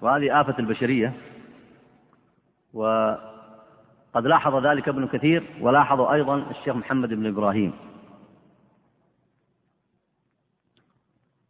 [0.00, 1.12] وهذه آفة البشرية
[2.74, 7.72] وقد لاحظ ذلك ابن كثير ولاحظ أيضا الشيخ محمد بن إبراهيم.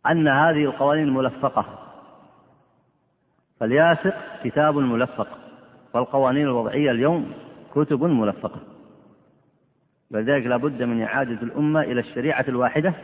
[0.07, 1.64] أن هذه القوانين ملفقة.
[3.61, 5.28] فالياسق كتاب ملفق
[5.94, 7.32] والقوانين الوضعية اليوم
[7.74, 8.61] كتب ملفقة.
[10.11, 12.94] ولذلك لا بد من إعادة الأمة إلى الشريعة الواحدة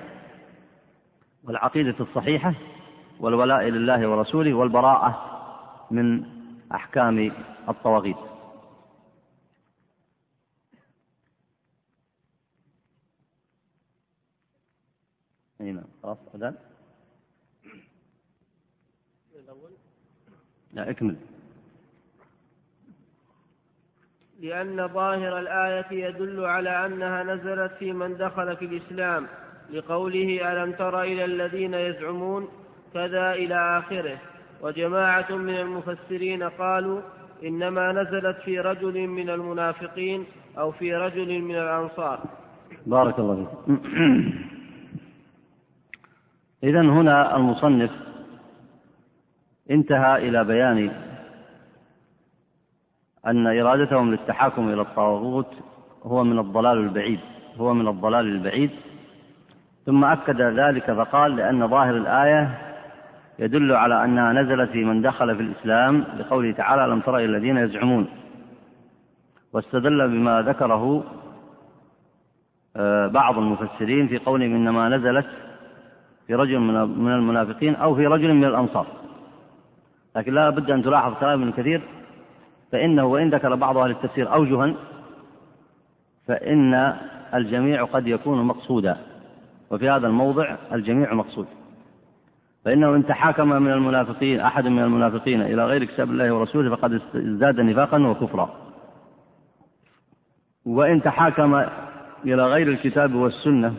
[1.44, 2.54] والعقيدة الصحيحة
[3.22, 5.10] والولاء لله ورسوله والبراءة
[5.90, 6.24] من
[6.74, 7.32] أحكام
[7.68, 8.16] الطواغيت.
[15.60, 16.54] نعم خلاص أذان.
[20.72, 21.16] لا اكمل.
[24.40, 29.28] لأن ظاهر الآية يدل على أنها نزلت في من دخل في الإسلام
[29.70, 32.61] لقوله ألم تر إلى الذين يزعمون
[32.94, 34.18] كذا إلى آخره.
[34.62, 37.00] وجماعة من المفسرين قالوا
[37.44, 40.26] إنما نزلت في رجل من المنافقين
[40.58, 42.20] أو في رجل من الأنصار.
[42.86, 43.78] بارك الله فيك.
[46.64, 47.90] إذا هنا المصنف
[49.70, 50.90] انتهى إلى بيان
[53.26, 55.54] أن إرادتهم للتحاكم إلى الطاغوت
[56.02, 57.20] هو من الضلال البعيد
[57.56, 58.70] هو من الضلال البعيد.
[59.86, 62.71] ثم أكد ذلك فقال لأن ظاهر الآية
[63.38, 67.56] يدل على أنها نزلت في من دخل في الإسلام لقوله تعالى لم تر إلى الذين
[67.56, 68.08] يزعمون؟
[69.52, 71.04] واستدل بما ذكره
[72.76, 75.26] آه، بعض المفسرين في قولهم إنما نزلت
[76.26, 78.86] في رجل من المنافقين أو في رجل من الأنصار.
[80.16, 81.82] لكن لا بد أن تلاحظ كلام ابن كثير
[82.72, 84.74] فإنه وإن ذكر بعض أهل التفسير أوجها
[86.26, 86.96] فإن
[87.34, 88.96] الجميع قد يكون مقصودا
[89.70, 91.46] وفي هذا الموضع الجميع مقصود.
[92.64, 97.60] فإنه إن تحاكم من المنافقين أحد من المنافقين إلى غير كتاب الله ورسوله فقد ازداد
[97.60, 98.50] نفاقا وكفرا.
[100.66, 101.54] وإن تحاكم
[102.24, 103.74] إلى غير الكتاب والسنة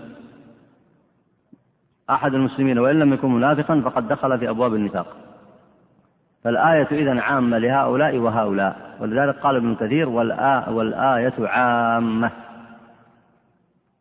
[2.09, 5.07] أحد المسلمين وإن لم يكن منافقا فقد دخل في أبواب النفاق.
[6.43, 12.31] فالآية إذا عامة لهؤلاء وهؤلاء ولذلك قال ابن كثير والآية عامة.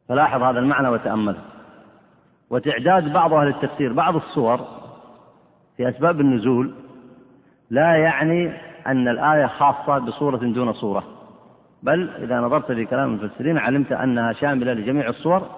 [0.09, 1.52] فلاحظ هذا المعنى وتأمله
[2.53, 4.61] وتعداد بعض أهل التفسير بعض الصور
[5.77, 6.75] في أسباب النزول
[7.71, 8.53] لا يعني
[8.87, 11.05] أن الآية خاصة بصورة دون صورة.
[11.83, 15.49] بل إذا نظرت في كلام المفسرين علمت أنها شاملة لجميع الصور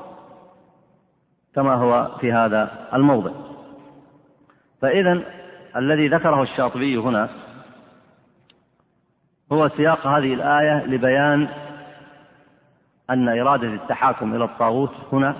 [1.54, 3.30] كما هو في هذا الموضع.
[4.82, 5.22] فإذا
[5.76, 7.28] الذي ذكره الشاطبي هنا
[9.52, 11.48] هو سياق هذه الآية لبيان
[13.10, 15.34] أن إرادة التحاكم إلى الطاغوت هنا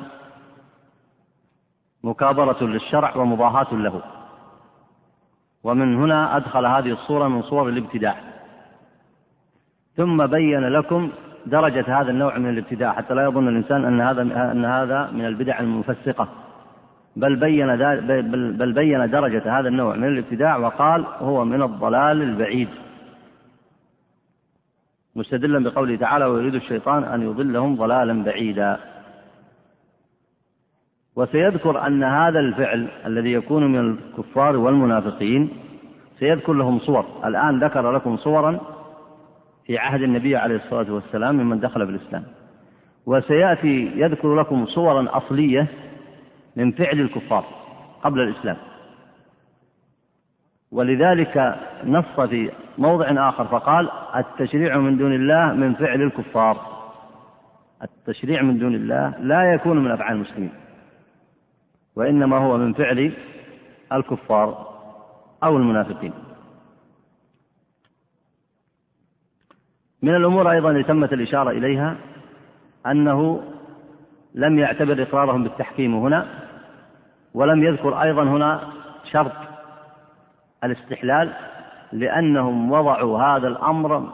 [2.04, 4.02] مكابرة للشرع ومضاهاة له.
[5.64, 8.16] ومن هنا أدخل هذه الصورة من صور الابتداع.
[9.96, 11.10] ثم بين لكم
[11.46, 15.60] درجة هذا النوع من الابتداع حتى لا يظن الإنسان أن هذا أن هذا من البدع
[15.60, 16.28] المفسقة
[17.16, 17.76] بل بين
[18.56, 22.68] بل بين درجة هذا النوع من الابتداع وقال هو من الضلال البعيد.
[25.16, 28.93] مستدلا بقوله تعالى ويريد الشيطان أن يضلهم ضلالا بعيدا.
[31.16, 35.48] وسيذكر أن هذا الفعل الذي يكون من الكفار والمنافقين
[36.18, 37.06] سيذكر لهم صور.
[37.24, 38.60] الآن ذكر لكم صورا
[39.66, 42.22] في عهد النبي عليه الصلاة والسلام ممن دخل في الإسلام
[43.06, 45.66] وسيأتي يذكر لكم صورا أصلية
[46.56, 47.44] من فعل الكفار
[48.02, 48.56] قبل الإسلام.
[50.72, 56.60] ولذلك نص في موضع آخر فقال التشريع من دون الله من فعل الكفار.
[57.82, 60.63] التشريع من دون الله لا يكون من أفعال المسلمين.
[61.96, 63.12] وإنما هو من فعل
[63.92, 64.74] الكفار
[65.44, 66.12] أو المنافقين.
[70.02, 71.96] من الأمور أيضا التي تمت الإشارة إليها
[72.86, 73.42] أنه
[74.34, 76.26] لم يعتبر إقرارهم بالتحكيم هنا
[77.34, 78.72] ولم يذكر أيضا هنا
[79.12, 79.32] شرط
[80.64, 81.32] الاستحلال
[81.92, 84.12] لأنهم وضعوا هذا الأمر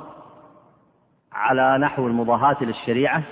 [1.32, 3.22] على نحو المضاهاة للشريعة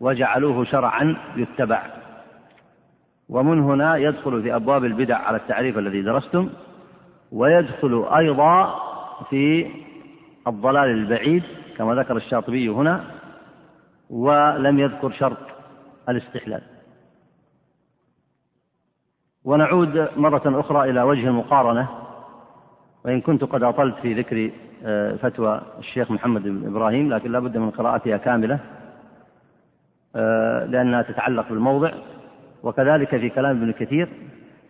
[0.00, 2.01] وجعلوه شرعا يتبع.
[3.32, 6.48] ومن هنا يدخل في أبواب البدع على التعريف الذي درستم
[7.32, 8.74] ويدخل أيضا
[9.30, 9.70] في
[10.46, 11.42] الضلال البعيد
[11.78, 13.04] كما ذكر الشاطبي هنا
[14.10, 15.38] ولم يذكر شرط
[16.08, 16.62] الاستحلال.
[19.44, 21.88] ونعود مرة أخرى إلى وجه المقارنة
[23.04, 24.50] وإن كنت قد أطلت في ذكر
[24.84, 28.58] آه، فتوى الشيخ محمد بن إبراهيم لكن لا بد من قراءتها كاملة
[30.16, 31.92] آه، لأنها تتعلق بالموضع.
[32.62, 34.08] وكذلك في كلام ابن كثير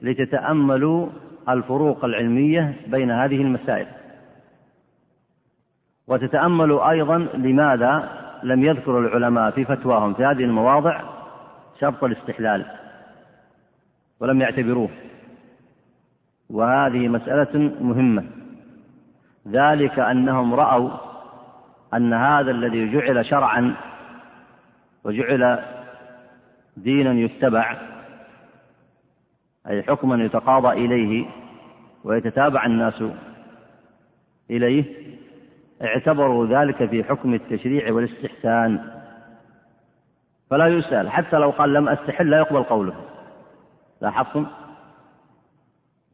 [0.03, 1.09] لتتأملوا
[1.49, 3.87] الفروق العلمية بين هذه المسائل.
[6.07, 8.09] وتتأمل أيضا لماذا
[8.43, 11.01] لم يذكر العلماء في فتواهم في هذه المواضع
[11.81, 12.67] شرط الاستحلال
[14.21, 14.91] ولم يعتبروه.
[16.51, 18.25] وهذه مسألة مهمة.
[19.49, 20.91] ذلك أنهم رأوا
[21.95, 23.75] أن هذا الذي جعل شرعا
[25.05, 25.59] وجعل
[26.77, 27.77] دينا يتبع
[29.69, 31.27] أي حكما يتقاضى إليه
[32.05, 33.05] ويتتابع الناس
[34.51, 34.85] إليه
[35.83, 38.91] اعتبروا ذلك في حكم التشريع والاستحسان.
[40.51, 42.95] فلا يسأل حتى لو قال لم أستحل لا يقبل قوله.
[44.01, 44.47] لاحظتم؟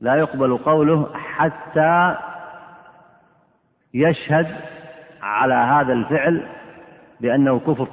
[0.00, 2.16] لا يقبل قوله حتى
[3.94, 4.56] يشهد
[5.22, 6.48] على هذا الفعل
[7.20, 7.88] بأنه كفر.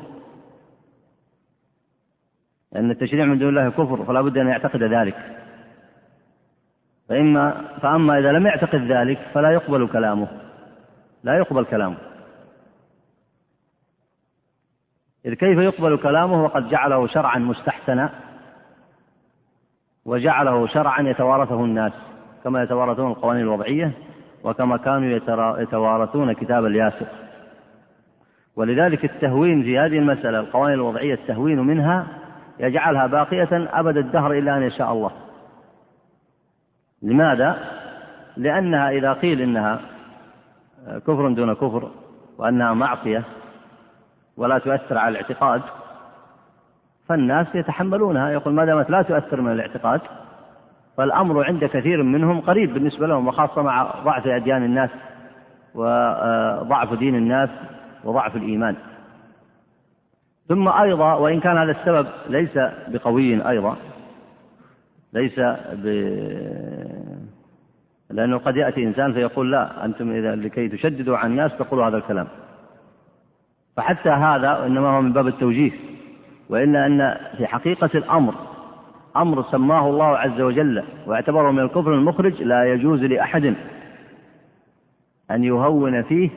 [2.76, 5.16] لأن التشريع من دون الله كفر فلا بد أن يعتقد ذلك.
[7.10, 10.28] فإما فأما إذا لم يعتقد ذلك فلا يقبل كلامه.
[11.24, 11.98] لا يقبل كلامه.
[15.26, 18.10] إذ كيف يقبل كلامه؟ وقد جعله شرعا مستحسنا
[20.06, 21.94] وجعله شرعا يتوارثه الناس
[22.44, 23.92] كما يتوارثون القوانين الوضعية
[24.44, 25.20] وكما كانوا
[25.60, 27.08] يتوارثون كتاب الياسر.
[28.56, 32.25] ولذلك التهوين في هذه المسألة القوانين الوضعية التهوين منها
[32.60, 35.12] يجعلها باقية أبد الدهر إلا أن يشاء الله.
[37.02, 37.56] لماذا؟
[38.38, 39.80] لأنها إذا قيل إنها
[40.88, 41.92] كفر دون كفر
[42.38, 43.24] وأنها معصية
[44.38, 45.62] ولا تؤثر على الاعتقاد
[47.08, 48.30] فالناس يتحملونها.
[48.30, 50.02] يقول ما دامت لا تؤثر من الاعتقاد
[50.98, 54.90] فالأمر عند كثير منهم قريب بالنسبة لهم وخاصة مع ضعف أديان الناس
[55.76, 57.50] وضعف دين الناس
[58.04, 58.76] وضعف الإيمان.
[60.48, 63.78] ثم أيضا وإن كان هذا السبب ليس بقوي أيضا
[65.14, 65.40] ليس
[65.74, 65.86] ب
[68.10, 72.28] لأنه قد يأتي إنسان فيقول لا أنتم إذا لكي تشددوا على الناس تقولوا هذا الكلام.
[73.78, 75.72] فحتى هذا إنما هو من باب التوجيه
[76.50, 78.36] وإلا أن في حقيقة الأمر
[79.18, 83.56] أمر سماه الله عز وجل واعتبره من الكفر المخرج لا يجوز لأحد
[85.32, 86.30] أن يهون فيه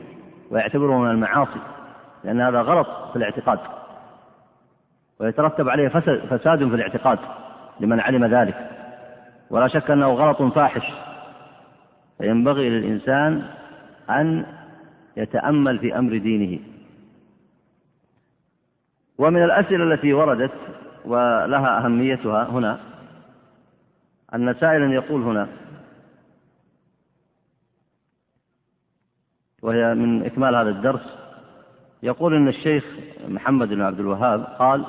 [0.51, 1.59] ويعتبره من المعاصي
[2.23, 3.59] لأن هذا غلط في الاعتقاد.
[5.19, 5.87] ويترتب عليه
[6.29, 7.19] فساد في الاعتقاد
[7.79, 8.69] لمن علم ذلك.
[9.49, 10.93] ولا شك أنه غلط فاحش.
[12.17, 13.43] فينبغي للإنسان
[14.09, 14.45] أن
[15.17, 16.59] يتأمل في أمر دينه.
[19.17, 20.51] ومن الأسئلة التي وردت
[21.05, 22.79] ولها أهميتها هنا
[24.35, 25.47] أن سائلا يقول هنا
[29.61, 31.17] وهي من إكمال هذا الدرس
[32.03, 32.85] يقول إن الشيخ
[33.27, 34.85] محمد بن عبد الوهاب قال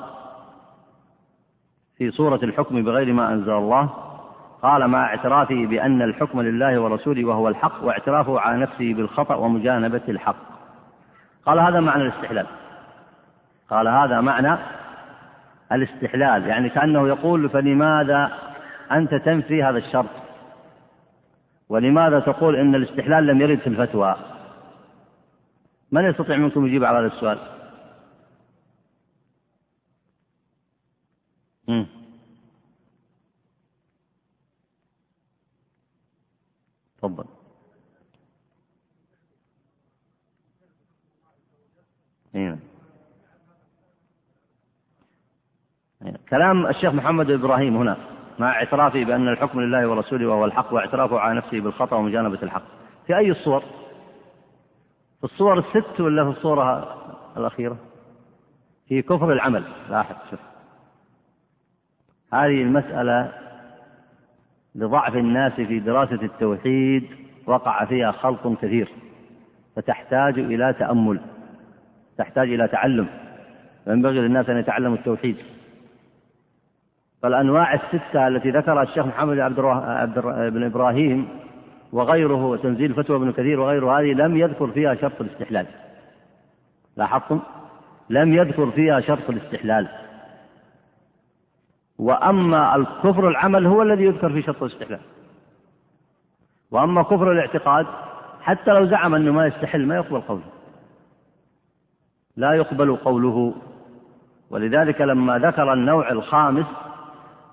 [2.01, 3.89] في سورة الحكم بغير ما أنزل الله
[4.61, 10.35] قال مع اعترافه بأن الحكم لله ورسوله وهو الحق واعترافه على نفسه بالخطأ ومجانبة الحق.
[11.45, 12.47] قال هذا معنى الاستحلال.
[13.69, 14.57] قال هذا معنى
[15.71, 18.31] الاستحلال يعني كأنه يقول فلماذا
[18.91, 20.09] أنت تنفي هذا الشرط؟
[21.69, 24.15] ولماذا تقول إن الاستحلال لم يرد في الفتوى؟
[25.91, 27.37] من يستطيع منكم يجيب على هذا السؤال
[37.01, 37.25] تفضل
[42.35, 42.59] هنا.
[46.31, 47.97] كلام الشيخ محمد إبراهيم هنا
[48.39, 52.63] مع اعترافه بأن الحكم لله ورسوله وهو الحق واعترافه على نفسه بالخطأ ومجانبة الحق.
[53.07, 53.59] في أي الصور
[55.19, 56.95] في الصور الست ولا في الصورة
[57.37, 57.77] الأخيرة؟
[58.87, 59.63] في كفر العمل.
[59.89, 60.39] لاحظ شوف.
[62.33, 63.31] هذه المسألة
[64.75, 67.07] لضعف الناس في دراسة التوحيد
[67.45, 68.89] وقع فيها خلط كثير
[69.75, 71.19] فتحتاج إلى تأمل
[72.17, 73.07] تحتاج إلى تعلم.
[73.87, 75.37] ينبغي للناس أن يتعلموا التوحيد.
[77.21, 80.19] فالأنواع الستة التي ذكرها الشيخ محمد عبد, عبد
[80.53, 81.27] بن إبراهيم
[81.93, 85.65] وغيره وتنزيل فتوى ابن كثير وغيره هذه لم يذكر فيها شرط الاستحلال.
[86.97, 87.39] لاحظتم؟
[88.09, 89.87] لم يذكر فيها شرط الاستحلال.
[91.99, 95.01] وأما الكفر العمل هو الذي يذكر في شرط الاستحلال.
[96.71, 97.85] وأما كفر الاعتقاد
[98.41, 100.43] حتى لو زعم أنه ما يستحل ما يقبل قوله.
[102.37, 103.53] لا يقبل قوله.
[104.49, 106.65] ولذلك لما ذكر النوع الخامس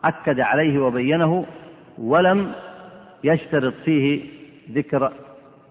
[0.05, 1.47] أكد عليه وبينه
[1.99, 2.53] ولم
[3.25, 4.25] يشترط فيه
[4.73, 5.13] ذكر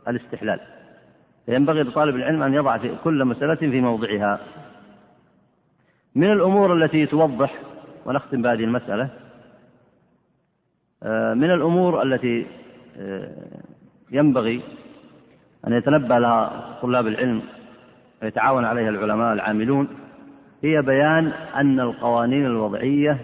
[0.08, 0.60] الاستحلال.
[1.46, 4.40] فينبغي لطالب العلم أن يضع في كل مسألة في موضعها.
[6.16, 7.54] من الأمور التي توضح
[8.06, 9.10] ونختم بهذه المسألة
[11.04, 12.46] آه، من الأمور التي
[12.98, 13.62] آه،
[14.12, 14.62] ينبغي
[15.68, 17.42] أن يتنبه لها طلاب العلم
[18.22, 19.88] ويتعاون عليها العلماء العاملون
[20.64, 23.20] هي بيان أن القوانين الوضعية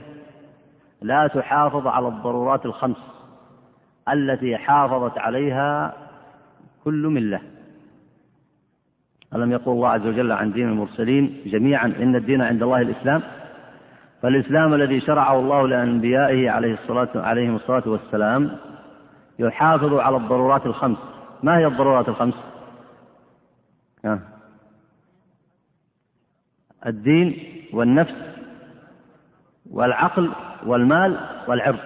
[1.04, 2.98] لا تحافظ على الضرورات الخمس
[4.10, 5.94] التي حافظت عليها
[6.84, 7.42] كل ملة.
[9.36, 13.22] ألم يقول الله عز وجل عن دين المرسلين جميعا إن الدين عند الله الإسلام.
[14.22, 18.58] فالإسلام الذي شرعه الله لأنبيائه عليه الصلاة عليهم الصلاة والسلام
[19.40, 20.98] يحافظ على الضرورات الخمس.
[21.44, 22.36] ما هي الضرورات الخمس؟
[26.86, 27.38] الدين
[27.74, 28.33] والنفس
[29.72, 30.32] والعقل
[30.66, 31.18] والمال
[31.48, 31.80] والعرض.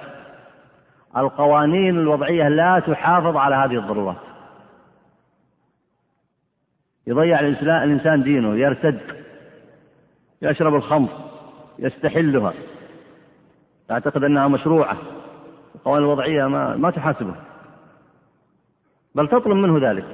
[1.18, 4.18] القوانين الوضعية لا تحافظ على هذه الضرورات
[7.08, 9.00] يضيع الإنسان دينه يرتد
[10.42, 11.10] يشرب الخمر
[11.80, 12.54] يستحلها.
[13.90, 14.98] يعتقد أنها مشروعة.
[15.76, 17.36] القوانين الوضعية ما, ما تحاسبه.
[19.16, 20.06] بل تطلب منه ذلك.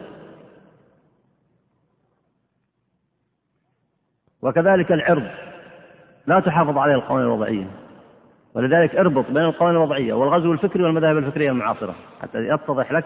[4.41, 5.27] وكذلك العرض.
[6.27, 7.67] لا تحافظ عليه القوانين الوضعية.
[8.55, 13.05] ولذلك اربط بين القوانين الوضعية والغزو الفكري والمذاهب الفكرية المعاصرة حتى يتضح لك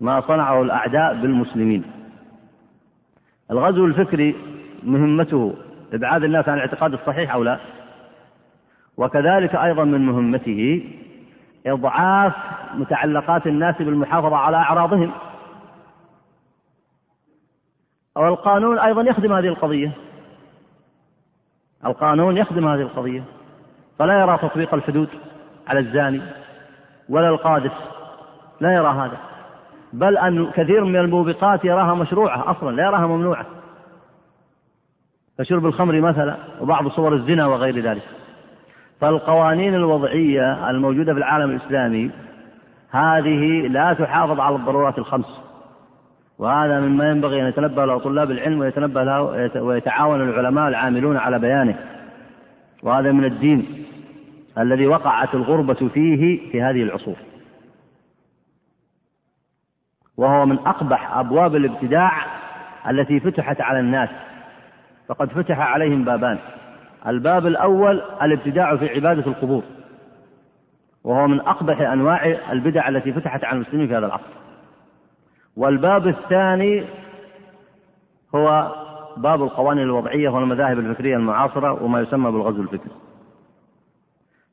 [0.00, 1.84] ما صنعه الأعداء بالمسلمين.
[3.50, 4.36] الغزو الفكري
[4.82, 5.54] مهمته
[5.92, 7.58] إبعاد الناس عن الاعتقاد الصحيح أو لا؟
[8.96, 10.84] وكذلك أيضا من مهمته
[11.66, 12.32] إضعاف
[12.74, 15.12] متعلقات الناس بالمحافظة على أعراضهم.
[18.16, 19.92] والقانون أيضا يخدم هذه القضية.
[21.86, 23.24] القانون يخدم هذه القضية
[23.98, 25.08] فلا يرى تطبيق الحدود
[25.68, 26.20] على الزاني
[27.08, 27.72] ولا القاذف
[28.60, 29.16] لا يرى هذا.
[29.92, 33.46] بل أن كثير من الموبقات يراها مشروعة أصلا لا يراها ممنوعة.
[35.38, 38.02] كشرب الخمر مثلا وبعض صور الزنا وغير ذلك.
[39.00, 42.10] فالقوانين الوضعية الموجودة في العالم الإسلامي
[42.90, 45.41] هذه لا تحافظ على الضرورات الخمس.
[46.42, 49.22] وهذا مما ينبغي أن يتنبه له طلاب العلم ويتنبه له
[49.62, 51.78] ويتعاون العلماء العاملون على بيانه.
[52.82, 53.84] وهذا من الدين
[54.58, 57.16] الذي وقعت الغربة فيه في هذه العصور.
[60.16, 62.12] وهو من أقبح أبواب الابتداع
[62.90, 64.08] التي فتحت على الناس.
[65.08, 66.38] فقد فتح عليهم بابان.
[67.06, 69.62] الباب الأول الابتداع في عبادة القبور.
[71.04, 74.42] وهو من أقبح أنواع البدع التي فتحت على المسلمين في هذا العصر.
[75.56, 76.84] والباب الثاني
[78.34, 78.72] هو
[79.16, 82.92] باب القوانين الوضعية والمذاهب الفكرية المعاصرة وما يسمى بالغزو الفكري.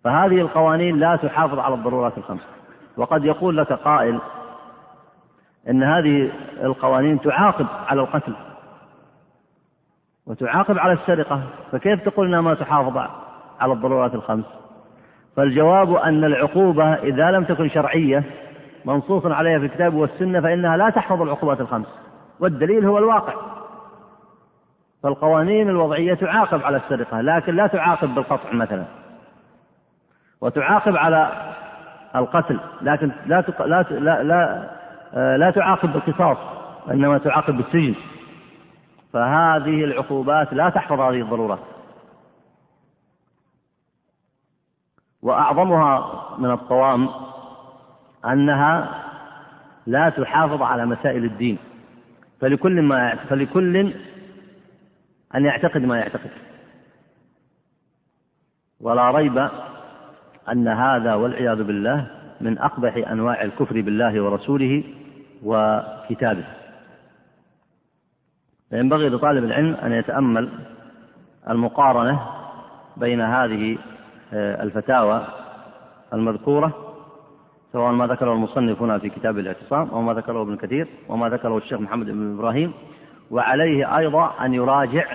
[0.04, 2.42] فهذه القوانين لا تحافظ على الضرورات الخمس
[2.98, 4.20] وقد يقول لك قائل
[5.70, 6.32] إن هذه
[6.64, 8.34] القوانين تعاقب على القتل
[10.28, 11.42] وتعاقب على السرقة.
[11.72, 12.98] فكيف تقول إنها ما تحافظ
[13.60, 14.46] على الضرورات الخمس
[15.36, 18.24] فالجواب أن العقوبة إذا لم تكن شرعية
[18.86, 21.88] منصوص عليها في الكتاب والسنة فإنها لا تحفظ العقوبات الخمس.
[22.40, 23.34] والدليل هو الواقع.
[25.04, 28.86] فالقوانين الوضعية تعاقب على السرقة لكن لا تعاقب بالقطع مثلا.
[30.42, 31.32] وتعاقب على
[32.16, 34.70] القتل لكن لا لا لا, لا
[35.14, 36.38] آه، لا تعاقب بالقصاص
[36.88, 37.96] وإنما تعاقب بالسجن.
[39.14, 41.60] فهذه العقوبات لا تحفظ هذه الضرورات
[45.22, 47.10] وأعظمها من الطوام
[48.26, 49.04] أنها
[49.88, 51.58] لا تحافظ على مسائل الدين.
[52.42, 53.94] فلكل ما فلكل
[55.36, 56.30] أن يعتقد ما يعتقد.
[58.82, 59.50] ولا ريب
[60.52, 62.08] أن هذا والعياذ بالله
[62.42, 64.84] من أقبح أنواع الكفر بالله ورسوله
[65.44, 66.44] وكتابه.
[68.70, 70.50] فينبغي لطالب العلم أن يتأمل
[71.50, 72.20] المقارنة
[72.98, 73.78] بين هذه
[74.34, 75.28] آه، الفتاوى
[76.14, 76.89] المذكورة
[77.74, 81.58] سواء ما ذكره المصنف هنا في كتاب الاعتصام أو ما ذكره ابن كثير وما ذكره
[81.58, 82.74] الشيخ محمد بن إبراهيم
[83.32, 85.06] وعليه أيضا أن يراجع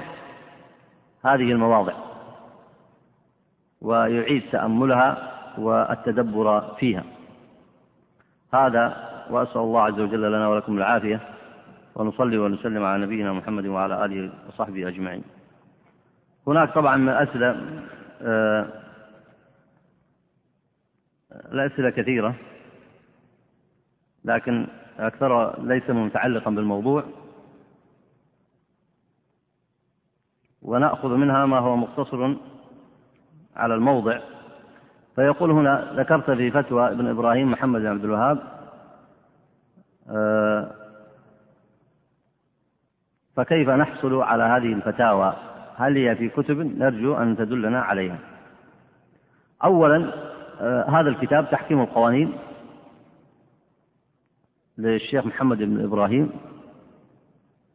[1.24, 1.92] هذه المواضع
[3.82, 7.04] ويعيد تأملها والتدبر فيها.
[8.54, 8.96] هذا
[9.30, 11.20] وأسأل الله عز وجل لنا ولكم العافية
[11.94, 15.22] ونصلي ونسلم على نبينا محمد وعلى آله وصحبه أجمعين.
[16.46, 17.56] هناك طبعا أسئلة
[18.22, 18.66] آه،
[21.52, 22.34] الأسئلة كثيرة
[24.24, 24.66] لكن
[24.98, 27.04] أكثرها ليس متعلقا بالموضوع.
[30.62, 32.34] ونأخذ منها ما هو مقتصر
[33.56, 34.20] على الموضع.
[35.16, 38.38] فيقول هنا ذكرت في فتوى ابن إبراهيم محمد بن عبد الوهاب
[40.10, 40.70] آه،
[43.36, 45.34] فكيف نحصل على هذه الفتاوى؟
[45.76, 48.18] هل هي في كتب نرجو أن تدلنا عليها؟
[49.64, 50.12] أولا
[50.88, 52.32] هذا الكتاب تحكيم القوانين
[54.78, 56.30] للشيخ محمد بن إبراهيم.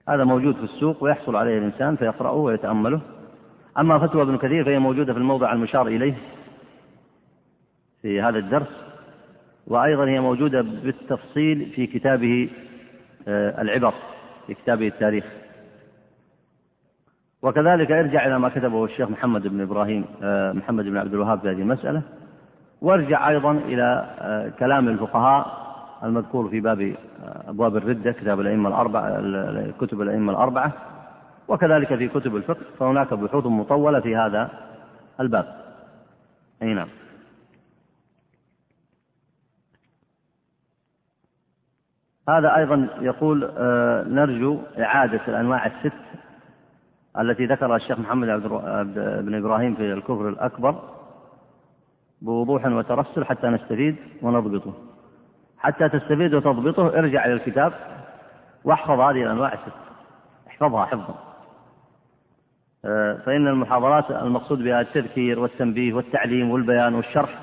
[0.10, 3.01] هذا موجود في السوق ويحصل عليه الإنسان فيقرأه ويتأمله.
[3.77, 6.15] أما فتوى ابن كثير فهي موجودة في الموضع المشار إليه
[8.01, 8.84] في هذا الدرس
[9.68, 12.49] وأيضا هي موجودة بالتفصيل في كتابه
[13.27, 13.93] آه، العبر
[14.47, 15.26] في كتابه التاريخ.
[17.41, 21.49] وكذلك ارجع إلى ما كتبه الشيخ محمد بن إبراهيم آه، محمد بن عبد الوهاب في
[21.49, 22.01] هذه المسألة.
[22.81, 25.69] وارجع أيضا إلى آه، كلام الفقهاء
[26.03, 26.95] المذكور في باب
[27.47, 29.22] أبواب الردة كتاب الأئمة الأربعة
[29.81, 30.72] كتب الأئمة الأربعة
[31.47, 34.49] وكذلك في كتب الفقه فهناك بحوث مطولة في هذا
[35.19, 35.56] الباب.
[36.61, 36.88] أي نعم.
[42.30, 45.93] هذا أيضا يقول آه، نرجو إعادة الأنواع الست
[47.19, 48.27] التي ذكرها الشيخ محمد
[49.26, 50.98] بن إبراهيم في الكفر الأكبر
[52.22, 54.74] بوضوح وترسل حتى نستفيد ونضبطه.
[55.58, 57.74] حتى تستفيد وتضبطه ارجع إلى الكتاب
[58.64, 59.76] واحفظ هذه الأنواع الست.
[60.48, 61.16] احفظها حفظا
[62.86, 67.40] آه، فإن المحاضرات المقصود بها التذكير والتنبيه والتعليم والبيان والشرح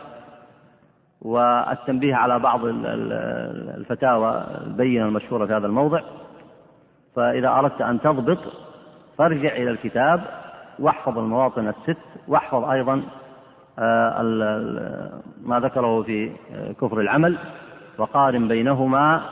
[1.23, 6.01] والتنبيه على بعض الفتاوى البينة المشهورة في هذا الموضع.
[7.16, 8.39] فإذا أردت أن تضبط
[9.19, 10.24] فارجع إلى الكتاب
[10.78, 11.98] واحفظ المواطن الست
[12.28, 13.03] واحفظ أيضا
[15.43, 17.39] ما ذكره في آه، كفر العمل
[17.98, 19.23] وقارن بينهما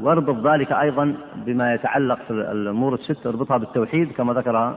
[0.00, 4.76] واربط ذلك أيضا بما يتعلق في الأمور الست اربطها بالتوحيد كما ذكر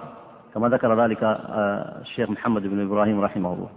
[0.54, 3.70] كما ذكر ذلك آه، الشيخ محمد بن إبراهيم رحمه الله.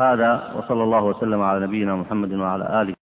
[0.00, 2.95] هذا وصلى الله وسلم على نبينا محمد وعلى آله